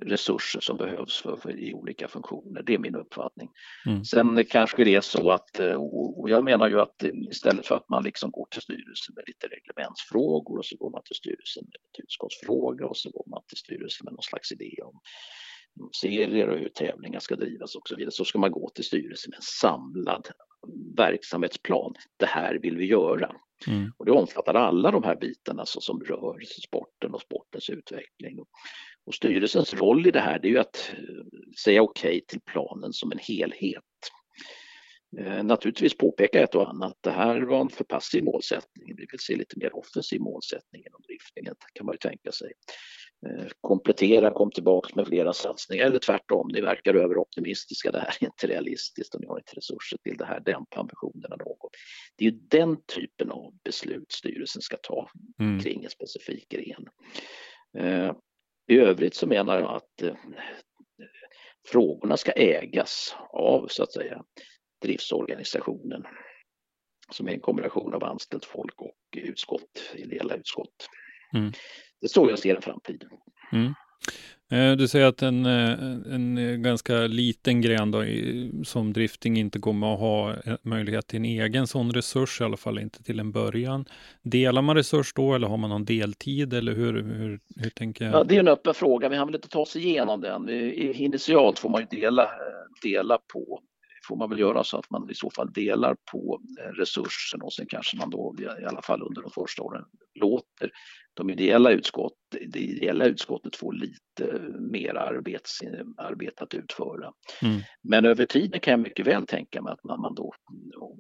[0.06, 2.64] resurser som behövs för, för, i olika funktioner.
[2.64, 3.50] Det är min uppfattning.
[3.86, 4.06] Mm.
[4.06, 5.74] Sen kanske det är så att, eh,
[6.20, 9.48] och jag menar ju att istället för att man liksom går till styrelsen med lite
[9.48, 13.58] reglementsfrågor och så går man till styrelsen med ett utskottsfråga och så går man till
[13.58, 15.00] styrelsen med någon slags idé om
[16.02, 19.30] serier och hur tävlingar ska drivas och så vidare så ska man gå till styrelsen
[19.30, 20.28] med en samlad
[20.98, 21.94] verksamhetsplan.
[22.18, 23.36] Det här vill vi göra.
[23.68, 23.92] Mm.
[23.98, 28.40] Och det omfattar alla de här bitarna så som rör sporten och sportens utveckling.
[29.06, 32.42] Och styrelsens roll i det här det är ju att eh, säga okej okay till
[32.42, 33.84] planen som en helhet.
[35.20, 36.98] Eh, naturligtvis påpeka ett och annat.
[37.02, 38.96] Det här var en för passiv målsättning.
[38.96, 42.52] Vi vill se lite mer offensiv målsättning inom driftningen kan man ju tänka sig.
[43.26, 48.26] Eh, komplettera, kom tillbaka med flera satsningar eller tvärtom, ni verkar överoptimistiska, det här är
[48.26, 51.72] inte realistiskt och ni har inte resurser till det här, dämpa ambitionerna något.
[52.16, 55.60] Det är ju den typen av beslut styrelsen ska ta mm.
[55.60, 56.88] kring en specifik gren.
[57.78, 58.14] Eh,
[58.68, 60.16] I övrigt så menar jag att eh,
[61.68, 64.24] frågorna ska ägas av så att säga
[64.82, 66.04] driftsorganisationen
[67.12, 70.88] som är en kombination av anställt folk och utskott, ideella utskott.
[71.34, 71.52] Mm
[72.02, 73.10] det är så jag ser framtiden.
[73.52, 73.74] Mm.
[74.52, 75.72] Eh, du säger att en, eh,
[76.14, 78.04] en ganska liten gren då,
[78.64, 82.58] som drifting inte kommer att ha eh, möjlighet till en egen sån resurs, i alla
[82.58, 83.86] fall inte till en början.
[84.22, 88.14] Delar man resurs då eller har man någon deltid eller hur, hur, hur tänker jag?
[88.14, 90.50] Ja, det är en öppen fråga, vi har väl inte ta oss igenom den.
[90.50, 92.28] Initialt får man ju dela,
[92.84, 93.62] dela på
[94.08, 96.42] får man väl göra så att man i så fall delar på
[96.78, 99.84] resursen och sen kanske man då i alla fall under de första åren
[100.16, 100.72] låter
[101.36, 102.14] de ideella utskott,
[102.48, 105.60] det ideella utskottet får lite mer arbets,
[105.98, 107.12] arbete att utföra.
[107.42, 107.62] Mm.
[107.84, 110.34] Men över tiden kan jag mycket väl tänka mig att man, man då,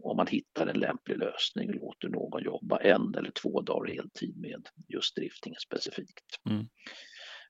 [0.03, 4.67] om man hittar en lämplig lösning, låter någon jobba en eller två dagar heltid med
[4.87, 6.25] just driftingen specifikt.
[6.49, 6.65] Mm.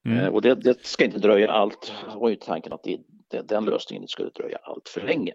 [0.06, 0.18] Mm.
[0.20, 3.66] Eh, och det, det, ska inte dröja allt, var ju tanken att det, det, den
[3.66, 5.34] lösningen skulle dröja allt för länge.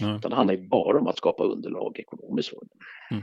[0.00, 0.16] Mm.
[0.16, 3.22] Utan det handlar ju bara om att skapa underlag ekonomiskt för den.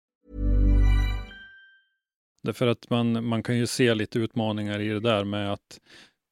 [2.43, 5.79] Därför att man, man kan ju se lite utmaningar i det där med att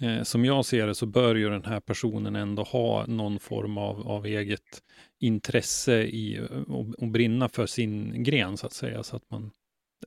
[0.01, 3.77] eh, som jag ser det så bör ju den här personen ändå ha någon form
[3.77, 4.83] av, av eget
[5.19, 9.03] intresse i och, och brinna för sin gren så att säga.
[9.03, 9.51] Så att man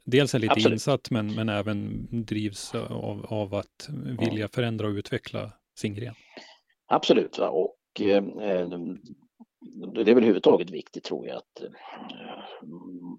[0.05, 0.77] dels är lite Absolut.
[0.77, 3.89] insatt men, men även drivs av, av att
[4.19, 6.15] vilja förändra och utveckla sin gren.
[6.87, 7.49] Absolut, va?
[7.49, 8.25] och eh,
[9.65, 11.71] det är väl överhuvudtaget viktigt tror jag att, eh,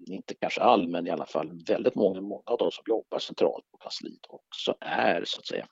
[0.06, 3.70] inte kanske all, men i alla fall väldigt många, många av de som jobbar centralt
[3.70, 5.66] på kansliet också är så att säga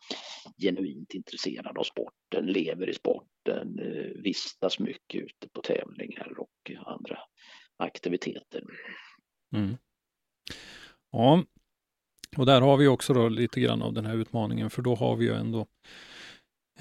[0.62, 7.18] genuint intresserade av sporten, lever i sporten, eh, vistas mycket ute på tävlingar och andra
[7.76, 8.62] aktiviteter.
[9.54, 9.76] Mm.
[11.12, 11.44] Ja,
[12.36, 15.16] och där har vi också då lite grann av den här utmaningen, för då har
[15.16, 15.66] vi ju ändå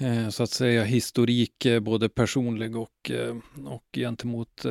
[0.02, 3.36] Eh, så att säga historik, eh, både personlig och, eh,
[3.66, 4.64] och gentemot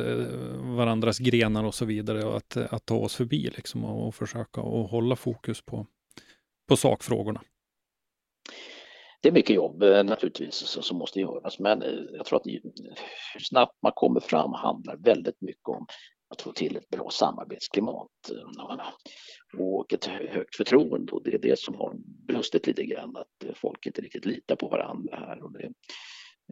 [0.76, 4.60] varandras grenar och så vidare, och att, att ta oss förbi liksom och, och försöka
[4.60, 5.86] och hålla fokus på,
[6.68, 7.42] på sakfrågorna.
[9.22, 12.46] Det är mycket jobb naturligtvis som måste göras, men jag tror att
[13.34, 15.86] hur snabbt man kommer fram handlar väldigt mycket om
[16.32, 21.58] att få till ett bra samarbetsklimat eh, och ett högt förtroende och det är det
[21.58, 21.94] som har
[22.26, 25.72] brustit lite grann att eh, folk inte riktigt litar på varandra här och det,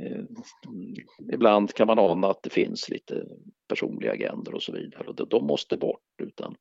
[0.02, 0.24] eh,
[1.32, 3.26] ibland kan man ana att det finns lite
[3.68, 6.56] personliga agendor och så vidare och de måste bort utan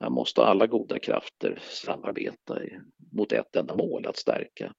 [0.00, 2.58] här måste alla goda krafter samarbeta
[3.12, 4.74] mot ett enda mål att stärka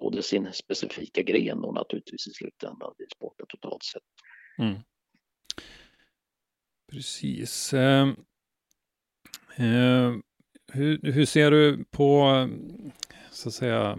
[0.00, 4.02] både sin specifika gren och naturligtvis i slutändan sporten totalt sett.
[4.58, 4.80] Mm.
[6.92, 7.74] Precis.
[7.74, 8.08] Eh,
[9.56, 10.12] eh,
[10.72, 12.48] hur, hur ser du på,
[13.30, 13.98] så att säga,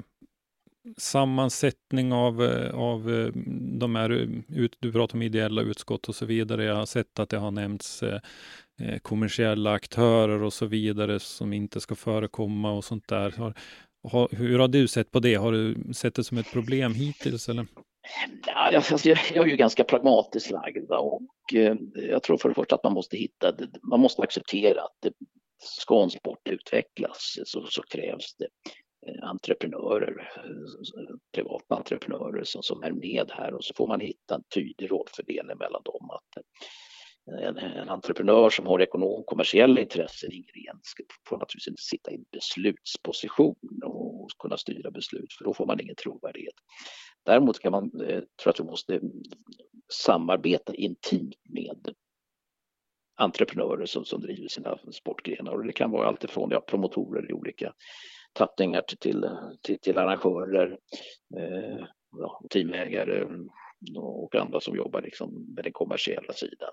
[0.98, 2.42] sammansättning av,
[2.74, 3.32] av
[3.80, 4.10] de här,
[4.48, 6.64] ut, du pratar om ideella utskott och så vidare.
[6.64, 8.20] Jag har sett att det har nämnts eh,
[9.02, 13.32] kommersiella aktörer och så vidare som inte ska förekomma och sånt där.
[13.32, 13.54] Har,
[14.32, 15.36] hur har du sett på det?
[15.36, 17.50] Har du sett det som ett problem hittills?
[17.50, 17.68] Eller?
[18.48, 18.84] Ja, jag,
[19.34, 22.94] jag är ju ganska pragmatiskt lagd och eh, jag tror för det första att man
[22.94, 25.14] måste hitta, man måste acceptera att det,
[25.62, 28.48] ska en sport utvecklas så, så krävs det
[29.08, 34.36] eh, entreprenörer, eh, privata entreprenörer som, som är med här och så får man hitta
[34.36, 36.10] en tydlig rollfördelning mellan dem.
[36.10, 36.44] Att eh,
[37.42, 40.80] en, en entreprenör som har ekonom kommersiella intressen i en gren
[41.30, 45.80] får naturligtvis inte sitta i en beslutsposition och kunna styra beslut för då får man
[45.80, 46.56] ingen trovärdighet.
[47.26, 49.02] Däremot kan man, eh, tror att vi måste
[49.94, 51.96] samarbeta intimt med
[53.16, 57.74] entreprenörer som, som driver sina sportgrenar och det kan vara alltifrån ja, promotorer i olika
[58.34, 59.30] tappningar till, till,
[59.62, 60.78] till, till arrangörer,
[61.38, 61.86] eh,
[62.18, 63.28] ja, teamägare
[63.96, 66.70] och andra som jobbar liksom med den kommersiella sidan.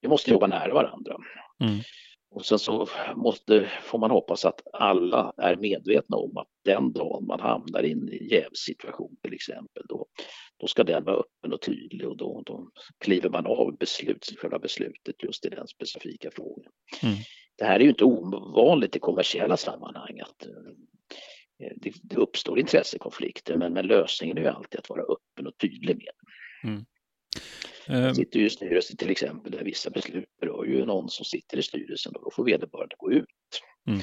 [0.00, 1.16] Vi måste jobba nära varandra.
[1.60, 1.80] Mm.
[2.34, 7.26] Och sen så måste, får man hoppas att alla är medvetna om att den dagen
[7.26, 10.06] man hamnar in i en jävsituation till exempel, då,
[10.60, 14.58] då ska den vara öppen och tydlig och då, då kliver man av beslut, själva
[14.58, 16.72] beslutet just i den specifika frågan.
[17.02, 17.14] Mm.
[17.58, 23.56] Det här är ju inte ovanligt i kommersiella sammanhang att eh, det, det uppstår intressekonflikter
[23.56, 26.10] men, men lösningen är ju alltid att vara öppen och tydlig med
[26.64, 26.84] mm.
[27.86, 28.14] Jag ehm.
[28.14, 31.62] sitter ju i styrelsen till exempel där vissa beslut berör ju någon som sitter i
[31.62, 33.26] styrelsen och då får vederbörande gå ut.
[33.88, 34.00] Mm.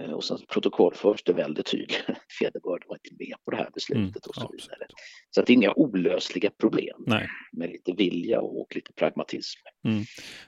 [0.00, 3.70] Eh, och sen protokollförs det väldigt tydligt att vederbörande var inte med på det här
[3.74, 4.86] beslutet mm, och så vidare.
[5.30, 7.28] Så att det är inga olösliga problem Nej.
[7.52, 9.60] med lite vilja och lite pragmatism.
[9.84, 10.04] Mm.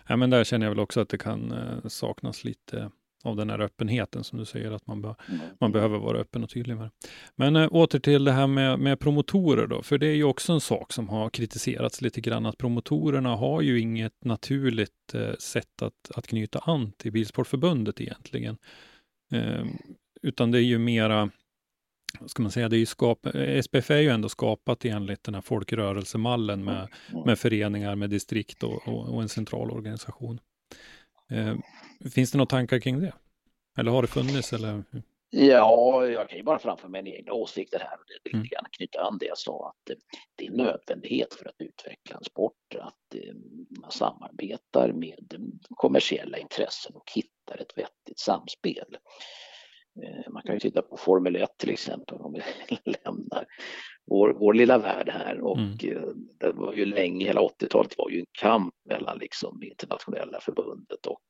[0.09, 2.91] Ja, men där känner jag väl också att det kan eh, saknas lite
[3.29, 5.41] av den här öppenheten som du säger, att man, be mm.
[5.61, 6.91] man behöver vara öppen och tydlig med.
[7.37, 10.53] Men äh, åter till det här med, med promotorer då, för det är ju också
[10.53, 15.83] en sak som har kritiserats lite grann, att promotorerna har ju inget naturligt äh, sätt
[15.83, 18.57] att, att knyta an till Bilsportförbundet egentligen.
[19.33, 19.64] Äh,
[20.23, 21.31] utan det är ju mera,
[22.27, 23.27] ska man säga, det är ju skap,
[23.62, 27.23] SPF är ju ändå skapat enligt den här folkrörelsemallen med, mm.
[27.27, 30.41] med föreningar, med distrikt och, och, och en central organisation.
[31.31, 31.57] Eh,
[32.11, 33.12] finns det några tankar kring det?
[33.79, 34.53] Eller har det funnits?
[34.53, 34.85] Eller?
[35.31, 38.43] Ja, jag kan ju bara framföra mina egna åsikter här och det mm.
[38.43, 39.97] lite grann knyta an det jag sa att
[40.37, 43.35] det är nödvändighet för att utveckla en sport att eh,
[43.81, 45.35] man samarbetar med
[45.69, 48.99] kommersiella intressen och hittar ett vettigt samspel.
[50.03, 52.43] Eh, man kan ju titta på Formel 1 till exempel om vi
[53.05, 53.47] lämnar
[54.09, 55.73] vår, vår lilla värld här och mm.
[55.83, 56.09] Eh,
[56.40, 61.23] det var ju länge, hela 80-talet var ju en kamp mellan liksom internationella förbundet och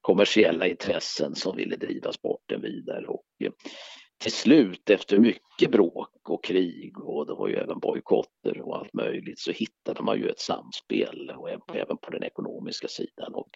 [0.00, 3.52] kommersiella intressen som ville driva sporten vidare och eh,
[4.18, 8.92] till slut efter mycket bråk och krig och det var ju även bojkotter och allt
[8.92, 13.50] möjligt så hittade man ju ett samspel och även på den ekonomiska sidan och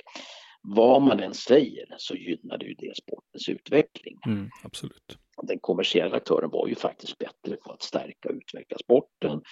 [0.63, 4.19] vad man än säger så gynnar det ju det sportens utveckling.
[4.27, 5.19] Mm, absolut.
[5.43, 9.43] Den kommersiella aktören var ju faktiskt bättre på att stärka och utveckla sporten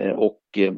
[0.00, 0.72] eh, och eh,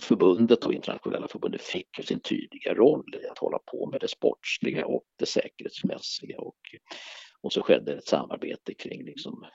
[0.00, 4.08] förbundet och internationella förbundet fick ju sin tydliga roll i att hålla på med det
[4.08, 6.58] sportsliga och det säkerhetsmässiga och,
[7.40, 9.46] och så skedde ett samarbete kring liksom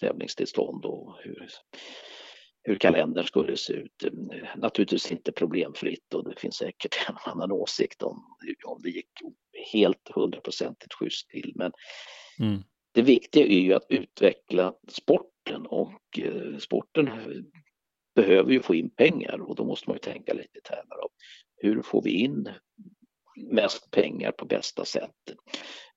[0.00, 1.48] tävlingstillstånd och hur
[2.66, 4.04] hur kalendern skulle se ut.
[4.04, 9.10] Eh, naturligtvis inte problemfritt och det finns säkert en annan åsikt om, om det gick
[9.72, 11.52] helt hundraprocentigt schysst till.
[11.54, 11.72] Men
[12.40, 12.62] mm
[12.96, 17.10] det viktiga är ju att utveckla sporten och eh, sporten
[18.14, 21.10] behöver ju få in pengar och då måste man ju tänka lite i termer av
[21.56, 22.48] hur får vi in
[23.36, 25.30] mest pengar på bästa sätt.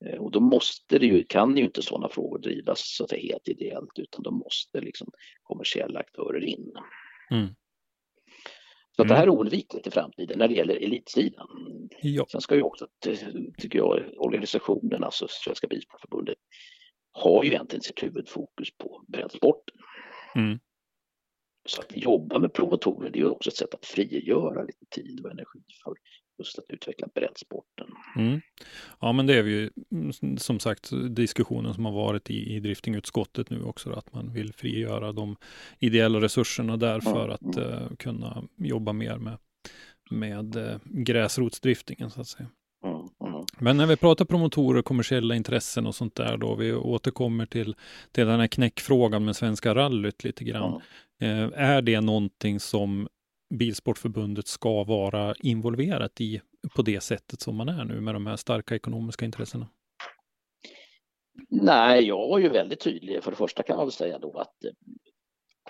[0.06, 3.48] Eh, och då måste det ju, kan ju inte sådana frågor drivas så att helt
[3.48, 5.08] ideellt utan då måste liksom
[5.42, 6.72] kommersiella aktörer in.
[7.30, 7.48] Mm.
[8.96, 9.38] Så det här är mm.
[9.38, 11.48] oundvikligt i framtiden när det gäller elitsidan.
[12.02, 12.26] Ja.
[12.28, 12.88] Sen ska ju också,
[13.58, 16.38] tycker jag, organisationen, alltså Svenska Bilsportförbundet,
[17.12, 19.76] har ju egentligen sitt huvudfokus på breddsporten.
[20.34, 20.58] Mm.
[21.68, 25.20] Så att jobba med promotorer, det är ju också ett sätt att frigöra lite tid
[25.20, 25.94] och energi för
[26.38, 27.86] just att utveckla breddsporten.
[28.16, 28.40] Mm.
[29.00, 29.70] Ja, men det är ju
[30.38, 35.12] som sagt diskussionen som har varit i, i driftingutskottet nu också, att man vill frigöra
[35.12, 35.36] de
[35.78, 37.30] ideella resurserna där för mm.
[37.30, 39.38] att uh, kunna jobba mer med,
[40.10, 42.48] med uh, gräsrotsdriftingen så att säga.
[43.60, 47.76] Men när vi pratar promotorer, kommersiella intressen och sånt där då, vi återkommer till,
[48.12, 50.80] till den här knäckfrågan med Svenska rallyt lite grann.
[51.20, 53.08] Eh, är det någonting som
[53.54, 56.40] Bilsportförbundet ska vara involverat i
[56.76, 59.68] på det sättet som man är nu med de här starka ekonomiska intressena?
[61.48, 63.24] Nej, jag var ju väldigt tydlig.
[63.24, 64.70] För det första kan man väl säga då att eh,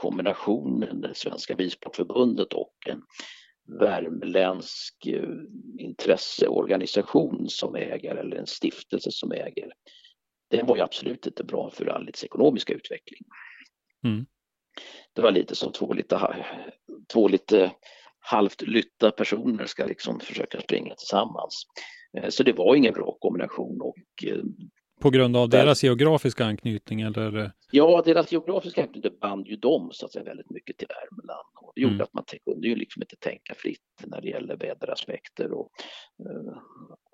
[0.00, 3.02] kombinationen det Svenska Bilsportförbundet och en
[3.78, 5.28] värmländsk eh,
[5.78, 9.72] intresseorganisation som ägare eller en stiftelse som äger,
[10.50, 13.20] det var ju absolut inte bra för rallyts ekonomiska utveckling.
[14.04, 14.26] Mm
[15.12, 16.44] det var lite som två lite,
[17.12, 17.72] två lite
[18.18, 21.66] halvt lytta personer ska liksom försöka springa tillsammans.
[22.18, 24.42] Eh, så det var ingen bra kombination och eh,
[25.00, 27.52] På grund av deras geografiska anknytning eller?
[27.70, 31.72] Ja, deras geografiska anknytning band ju dem så att säga väldigt mycket till Värmland och
[31.74, 32.04] det gjorde mm.
[32.04, 35.70] att man kunde ju liksom inte tänka fritt när det gäller väderaspekter och
[36.26, 36.56] uh,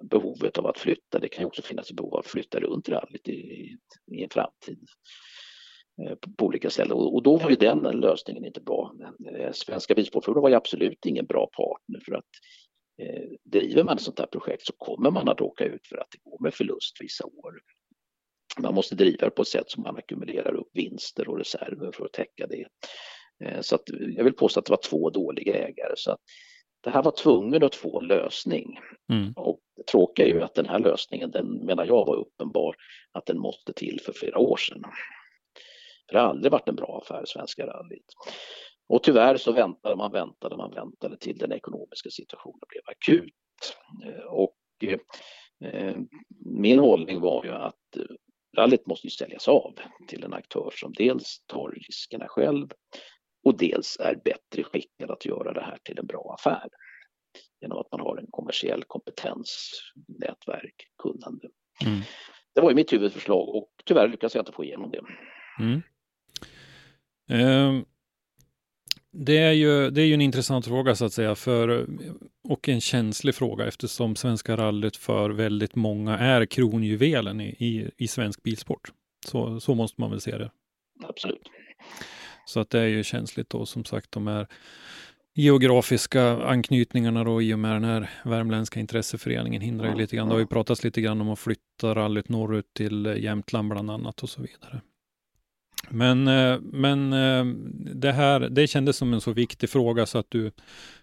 [0.03, 1.19] behovet av att flytta.
[1.19, 3.77] Det kan ju också finnas behov av att flytta runt rallyt i,
[4.13, 4.79] i en framtid
[6.03, 8.93] uh, på, olika ställen och, då var ju den lösningen inte bra.
[9.33, 12.31] Uh, Svenska Bilsportförbundet var ju absolut ingen bra partner för att
[13.03, 16.11] Eh, driver man ett sånt här projekt så kommer man att råka ut för att
[16.11, 17.61] det går med förlust vissa år.
[18.61, 22.05] Man måste driva det på ett sätt som man ackumulerar upp vinster och reserver för
[22.05, 22.67] att täcka det.
[23.45, 23.83] Eh, så att
[24.17, 25.93] jag vill påstå att det var två dåliga ägare.
[25.97, 26.21] Så att
[26.81, 28.79] det här var tvungen att få en lösning.
[29.13, 29.33] Mm.
[29.37, 32.77] Och det tråkiga är ju att den här lösningen, den menar jag var uppenbar
[33.13, 34.83] att den måste till för flera år sedan.
[36.09, 38.07] För det har aldrig varit en bra affär, Svenska rallyt.
[38.89, 43.35] Och tyvärr så väntade man, väntade man, väntade till den ekonomiska situationen blev akut.
[44.05, 44.57] Eh, och
[45.63, 45.97] eh,
[46.45, 47.97] min hållning var ju att
[48.57, 49.75] eh, rallyt måste ju säljas av
[50.09, 52.69] till en aktör som dels tar riskerna själv
[53.45, 56.69] och dels är bättre skickad att göra det här till en bra affär.
[57.61, 61.49] Genom att man har en kommersiell kompetens, nätverk, kunnande.
[61.85, 62.01] Mm.
[62.55, 65.01] Det var ju mitt huvudförslag och tyvärr lyckades jag inte få igenom det.
[65.61, 65.83] Mm.
[67.31, 67.87] Um
[69.19, 71.87] det är, ju, det är ju en intressant fråga så att säga för,
[72.49, 78.09] och en känslig fråga eftersom Svenska rallyt för väldigt många är kronjuvelen i, i, i
[78.09, 78.93] svensk bilsport.
[79.27, 80.51] Så, så måste man väl se det.
[81.05, 81.43] Absolut.
[82.47, 84.47] Så att det är ju känsligt då som sagt de här
[85.35, 90.29] geografiska anknytningarna då i och med den här värmländska intresseföreningen hindrar ju lite grann.
[90.29, 94.23] Det har ju pratats lite grann om att flytta rallyt norrut till Jämtland bland annat
[94.23, 94.81] och så vidare.
[95.97, 97.45] Men, eh, men eh,
[97.95, 100.53] det här, det kändes som en så viktig fråga så att du,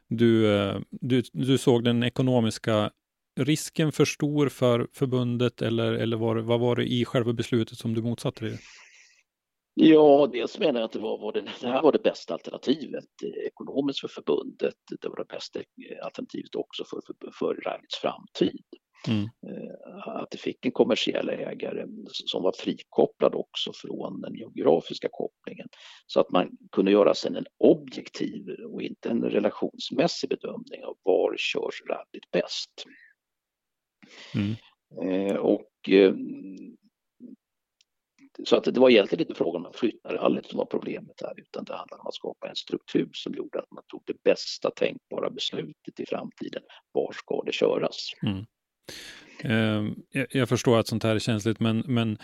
[0.07, 2.91] du, eh, du, du såg den ekonomiska
[3.39, 7.93] risken för stor för förbundet eller, eller var, vad var det i själva beslutet som
[7.93, 8.59] du motsatte dig?
[9.73, 13.05] Ja, dels menar jag att det, var, var det, det här var det bästa alternativet
[13.47, 14.75] ekonomiskt för förbundet.
[15.01, 15.59] Det var det bästa
[16.03, 18.63] alternativet också för, för, för rallyts framtid.
[19.07, 19.23] Mm.
[19.23, 25.67] Eh, att det fick en kommersiell ägare som var frikopplad också från den geografiska kopplingen.
[26.07, 31.35] Så att man kunde göra sen en objektiv och inte en relationsmässig bedömning av var
[31.37, 32.85] körs rallyt bäst.
[34.35, 34.55] Mm.
[35.01, 36.13] Eh, och eh,
[38.43, 41.33] så att det var egentligen inte frågan om att flytta rallyt som var problemet här
[41.39, 44.71] utan det handlade om att skapa en struktur som gjorde att man tog det bästa
[44.71, 46.63] tänkbara beslutet i framtiden.
[46.91, 48.09] Var ska det köras?
[48.23, 48.45] Mm.
[49.43, 49.95] Ehm,
[50.29, 52.17] jag förstår att sånt här är känsligt, men, men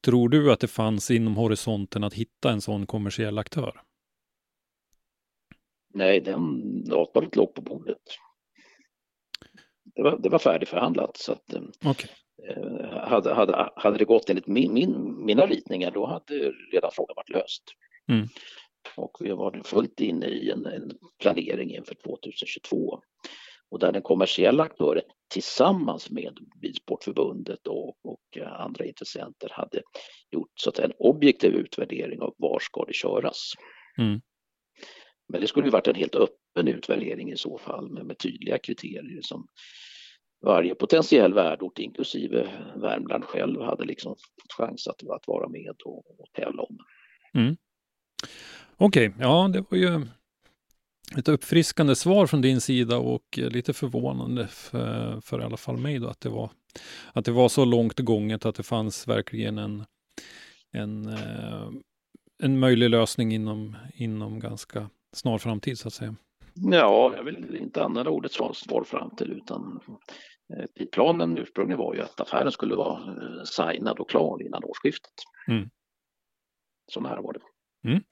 [0.00, 3.80] tror du att det fanns inom horisonten att hitta en sån kommersiell aktör?
[5.94, 8.02] Nej, den avtalet låg på bordet.
[9.94, 11.16] Det var, det var färdigförhandlat.
[11.16, 12.10] Så att, ehm, okay.
[12.48, 17.14] eh, hade, hade, hade det gått enligt min, min, mina ritningar då hade redan frågan
[17.16, 17.62] varit löst.
[18.08, 18.28] Mm.
[18.96, 20.92] Och vi var fullt inne i en, en
[21.22, 23.00] planering inför 2022
[23.70, 25.02] och där den kommersiella aktören
[25.34, 29.82] tillsammans med Bilsportförbundet och, och andra intressenter hade
[30.30, 33.52] gjort så att en objektiv utvärdering av var ska det köras.
[33.98, 34.20] Mm.
[35.28, 38.58] Men det skulle ju varit en helt öppen utvärdering i så fall med, med tydliga
[38.58, 39.46] kriterier som
[40.44, 46.20] varje potentiell värdort, inklusive Värmland själv, hade liksom fått chans att, att vara med och,
[46.20, 46.78] och tävla om.
[47.34, 47.56] Mm.
[48.76, 49.20] Okej, okay.
[49.20, 50.06] ja det var ju
[51.18, 55.98] ett uppfriskande svar från din sida och lite förvånande för, för i alla fall mig
[55.98, 56.50] då att det var,
[57.12, 59.84] att det var så långt gånget att det fanns verkligen en,
[60.72, 61.68] en, eh,
[62.42, 66.16] en möjlig lösning inom, inom ganska snar framtid så att säga.
[66.54, 69.80] Ja, jag vill inte använda ordet snar framtid utan
[70.56, 75.12] eh, planen ursprungligen var ju att affären skulle vara eh, signad och klar innan årsskiftet.
[75.48, 75.70] Mm.
[76.92, 77.40] Så nära var det.
[77.88, 78.02] Mm.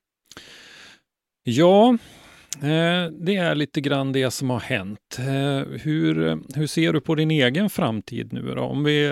[1.43, 2.22] Ja, Eh,
[2.57, 5.19] Eh, det är lite grann det som har hänt.
[5.19, 8.63] Eh, hur, hur ser du på din egen framtid nu då?
[8.63, 9.07] Om vi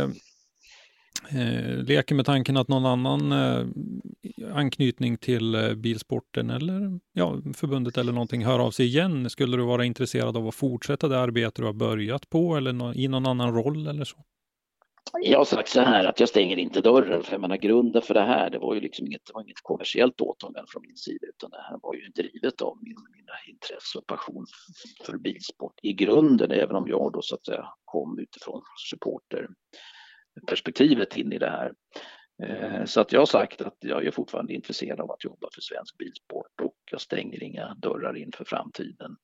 [1.30, 3.32] eh, leker med tanken att någon annan
[4.54, 9.30] anknytning till bilsporten eller ja, förbundet eller någonting hör av sig igen.
[9.30, 13.08] Skulle du vara intresserad av att fortsätta det arbete du har börjat på eller i
[13.08, 14.16] någon annan roll eller så?
[15.22, 18.14] Jag har sagt så här att jag stänger inte dörren för jag menar grunden för
[18.14, 21.26] det här det var ju liksom inget, det var inget kommersiellt åtagande från min sida
[21.26, 24.46] utan det här var ju drivet av min, mina intresse och passion
[25.04, 31.32] för bilsport i grunden även om jag då så att säga kom utifrån supporterperspektivet in
[31.32, 31.72] i det här.
[32.42, 35.60] Eh, så att jag har sagt att jag är fortfarande intresserad av att jobba för
[35.60, 39.16] svensk bilsport och jag stänger inga dörrar inför framtiden.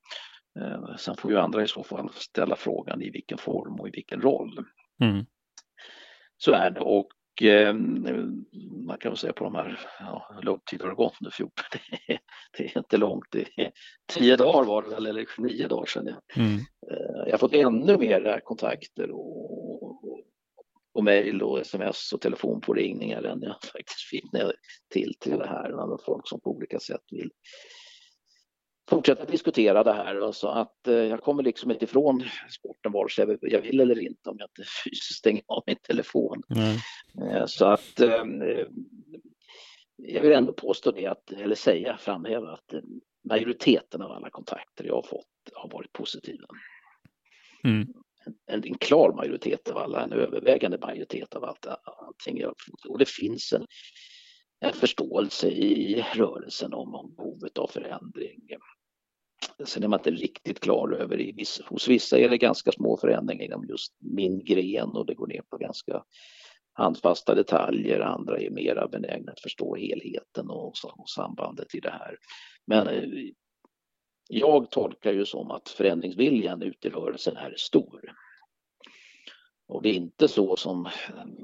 [0.60, 3.90] Eh, sen får ju andra i så fall ställa frågan i vilken form och i
[3.90, 4.58] vilken roll.
[5.02, 5.26] Mm.
[6.36, 7.74] Så är det och eh,
[8.86, 11.52] man kan väl säga på de här, ja, lång tid har det gått nu, 14,
[11.72, 12.18] det är,
[12.58, 13.72] det är inte långt, det är
[14.12, 16.06] tio dagar var det väl, eller nio dagar sedan.
[16.06, 16.54] Jag, mm.
[16.90, 20.20] eh, jag har fått ännu mer kontakter och, och,
[20.94, 24.24] och mejl och sms och telefonpåringningar än jag faktiskt fick
[24.92, 25.88] till till det här.
[25.88, 27.30] Med folk som på olika sätt vill
[28.90, 30.32] fortsätta diskutera det här.
[30.32, 34.30] Så att eh, jag kommer liksom inte ifrån sporten vare sig jag vill eller inte
[34.30, 36.42] om jag inte fysiskt stänger av min telefon.
[36.56, 37.48] Mm.
[37.48, 38.24] Så att eh,
[39.96, 42.74] jag vill ändå påstå det, att, eller säga, framhäva att
[43.28, 46.46] majoriteten av alla kontakter jag har fått har varit positiva.
[47.64, 47.86] Mm.
[48.46, 52.84] En, en, klar majoritet av alla, en övervägande majoritet av allt, allting jag fått.
[52.90, 53.66] Och det finns en,
[54.60, 58.40] en förståelse i rörelsen om, om behovet av förändring.
[59.64, 62.96] Sen är man inte riktigt klar över, i vissa, hos vissa är det ganska små
[62.96, 66.02] förändringar inom just min gren och det går ner på ganska
[66.72, 72.16] handfasta detaljer, andra är mera benägna att förstå helheten och, och sambandet i det här.
[72.66, 73.30] Men eh,
[74.28, 78.12] jag tolkar ju som att förändringsviljan ute i rörelsen är stor.
[79.68, 80.88] Och det är inte så som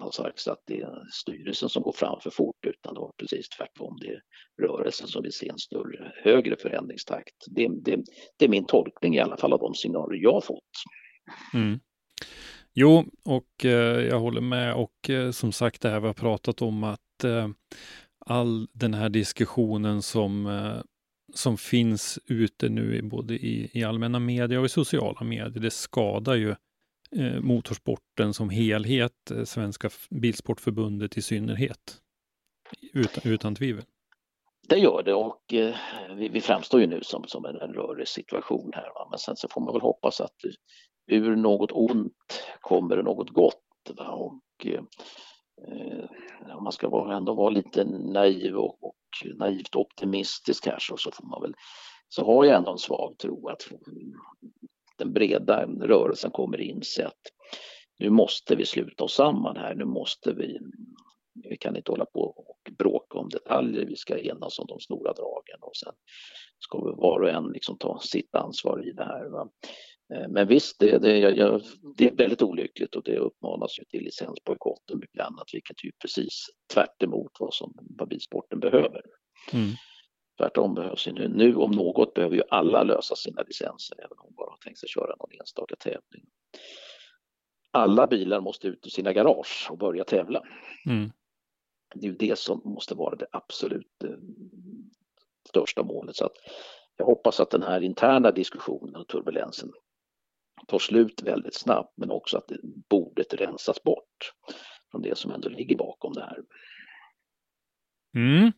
[0.01, 3.49] har sagts att det är styrelsen som går fram för fort utan det var precis
[3.49, 3.97] tvärtom.
[4.01, 4.23] Det är
[4.63, 7.35] rörelsen som vill se en större, högre förändringstakt.
[7.47, 8.05] Det, det,
[8.37, 10.63] det är min tolkning i alla fall av de signaler jag har fått.
[11.55, 11.81] Mm.
[12.75, 16.63] Jo, och eh, jag håller med och eh, som sagt det här vi har pratat
[16.63, 17.49] om att eh,
[18.27, 20.83] all den här diskussionen som, eh,
[21.35, 26.35] som finns ute nu både i, i allmänna media och i sociala medier, det skadar
[26.35, 26.55] ju
[27.17, 32.03] eh, motorsporten som helhet, eh, Svenska Bilsportförbundet i synnerhet.
[32.93, 33.85] Utan, utan tvivel.
[34.69, 35.77] Det gör det och eh,
[36.17, 38.91] vi, vi, framstår ju nu som, som en, en rörig situation här.
[38.95, 39.09] Va?
[39.11, 40.37] Men sen så får man väl hoppas att
[41.07, 43.91] ur något ont kommer det något gott.
[43.97, 44.09] Va?
[44.09, 44.83] Och, eh,
[45.69, 48.97] eh, om man ska vara, ändå vara lite naiv och, och
[49.39, 51.55] naivt optimistisk här så, så får man väl
[52.15, 53.63] så har jag ändå en svag tro att
[55.03, 57.23] den breda rörelsen kommer inse att
[57.99, 60.59] nu måste vi sluta oss samman här, nu måste vi,
[61.35, 65.13] vi kan inte hålla på och bråka om detaljer, vi ska enas om de stora
[65.13, 65.93] dragen och sen
[66.59, 69.25] ska vi var och en liksom ta sitt ansvar i det här.
[69.25, 69.49] Va?
[70.15, 71.63] Eh, men visst, det, det, jag,
[71.97, 75.93] det, är väldigt olyckligt och det uppmanas ju till licensbojkott och mycket annat, vilket ju
[76.03, 77.03] precis tvärt
[77.41, 79.03] vad som vad bilsporten behöver.
[79.53, 79.71] Mm.
[80.39, 84.19] Tvärtom behövs ju nu, nu om något behöver ju alla lösa sina licenser, även
[84.65, 86.25] tänkt sig köra någon enstaka tävling.
[87.71, 90.43] Alla bilar måste ut ur sina garage och börja tävla.
[90.87, 91.13] Mm.
[91.95, 94.11] Det är ju det som måste vara det absolut eh,
[95.49, 96.17] största målet.
[96.17, 96.37] Så att
[96.97, 99.73] jag hoppas att den här interna diskussionen och turbulensen
[100.67, 102.51] tar slut väldigt snabbt, men också att
[102.89, 104.33] bordet rensas bort
[104.91, 106.39] från det som ändå ligger bakom det här.
[108.15, 108.53] Mm.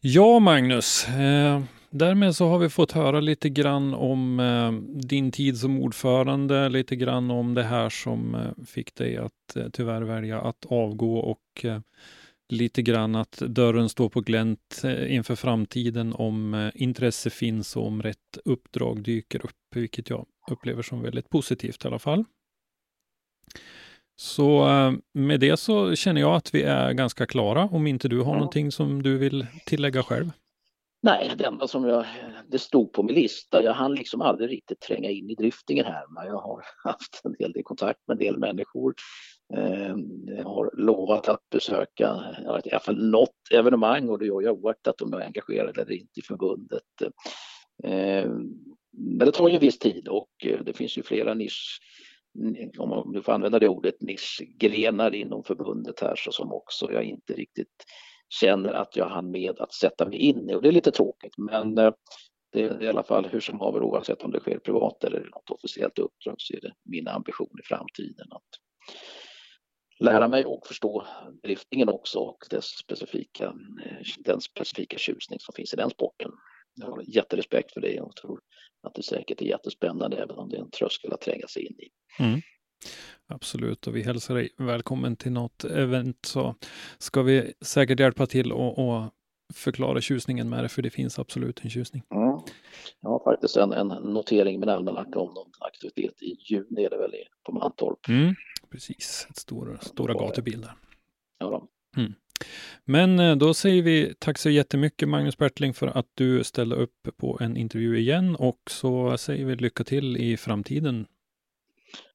[0.00, 1.08] Ja, Magnus.
[1.08, 1.62] Eh,
[1.92, 6.96] därmed så har vi fått höra lite grann om eh, din tid som ordförande, lite
[6.96, 11.64] grann om det här som eh, fick dig att eh, tyvärr välja att avgå och
[11.64, 11.80] eh,
[12.48, 18.02] lite grann att dörren står på glänt eh, inför framtiden om intresse finns och om
[18.02, 22.24] rätt uppdrag dyker upp, vilket jag upplever som väldigt positivt i alla fall.
[24.16, 28.18] Så eh, med det så känner jag att vi är ganska klara, om inte du
[28.18, 28.38] har ja.
[28.38, 30.30] någonting som du vill tillägga själv.
[31.04, 32.06] Nej, det enda som jag,
[32.48, 36.04] det stod på min lista, jag hann liksom aldrig riktigt tränga in i driftingen här,
[36.08, 38.94] men jag har haft en hel del kontakt med en del människor.
[39.56, 42.20] Ehm, jag har lovat att besöka
[42.64, 45.92] i alla fall något evenemang och det gör jag oaktat om jag är engagerad eller
[45.92, 46.82] inte i förbundet.
[47.84, 48.50] Ehm,
[48.92, 51.80] men det tar ju en viss tid och eh, det finns ju flera nisch
[52.78, 57.32] om du får använda det ordet, nischgrenar inom förbundet här så som också jag inte
[57.32, 57.84] riktigt
[58.40, 61.38] känner att jag hann med att sätta mig in i och det är lite tråkigt
[61.38, 61.92] men eh,
[62.52, 65.50] det är i alla fall hur som haver oavsett om det sker privat eller något
[65.50, 68.58] officiellt uppdrag så är det min ambition i framtiden att
[70.00, 71.06] lära mig och förstå
[71.42, 73.44] driftningen också och dess specifika,
[73.84, 76.30] eh, den specifika tjusning som finns i den sporten.
[76.74, 78.40] Jag har jätterespekt för det och tror
[78.82, 81.76] att det säkert är jättespännande även om det är en tröskel att tränga sig in
[81.78, 81.88] i.
[82.22, 82.40] Mm.
[83.26, 86.54] Absolut, och vi hälsar dig välkommen till något event så
[86.98, 89.10] ska vi säkert hjälpa till och, och
[89.54, 92.02] förklara tjusningen med det, för det finns absolut en tjusning.
[92.14, 92.38] Mm.
[93.00, 96.98] Jag har faktiskt en, en notering med almanacka om någon aktivitet i juni är det
[96.98, 97.14] väl
[97.46, 98.08] på Mantorp.
[98.08, 98.34] Mm.
[98.70, 100.72] Precis, ett stor, stora gatubilder.
[101.38, 101.68] Ja, då.
[102.00, 102.14] Mm.
[102.84, 107.08] Men eh, då säger vi tack så jättemycket Magnus Bertling för att du ställde upp
[107.16, 111.06] på en intervju igen och så säger vi lycka till i framtiden.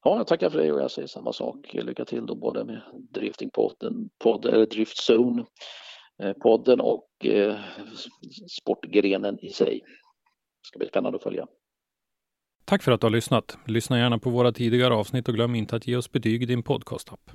[0.04, 1.74] Ja, jag tackar för det och jag säger samma sak.
[1.74, 2.82] Lycka till då både med
[3.14, 5.46] Driftingpodden, podd, eller Driftzone
[6.24, 7.56] eh, podden och eh,
[8.62, 9.82] sportgrenen i sig.
[10.62, 11.48] Det ska bli spännande att följa.
[12.66, 13.58] Tack för att du har lyssnat.
[13.66, 16.64] Lyssna gärna på våra tidigare avsnitt och glöm inte att ge oss betyg i din
[16.64, 17.32] podcastapp.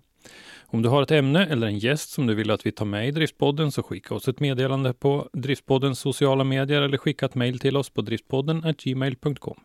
[0.67, 3.09] Om du har ett ämne eller en gäst som du vill att vi tar med
[3.09, 7.59] i Driftpodden så skicka oss ett meddelande på Driftpoddens sociala medier eller skicka ett mejl
[7.59, 9.61] till oss på driftpodden gmail.com.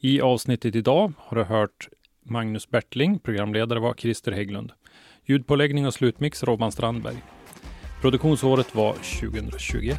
[0.00, 1.88] I avsnittet idag har du hört
[2.24, 4.72] Magnus Bertling, programledare var Christer Hägglund.
[5.24, 7.16] Ljudpåläggning och slutmix Robban Strandberg.
[8.00, 9.98] Produktionsåret var 2021.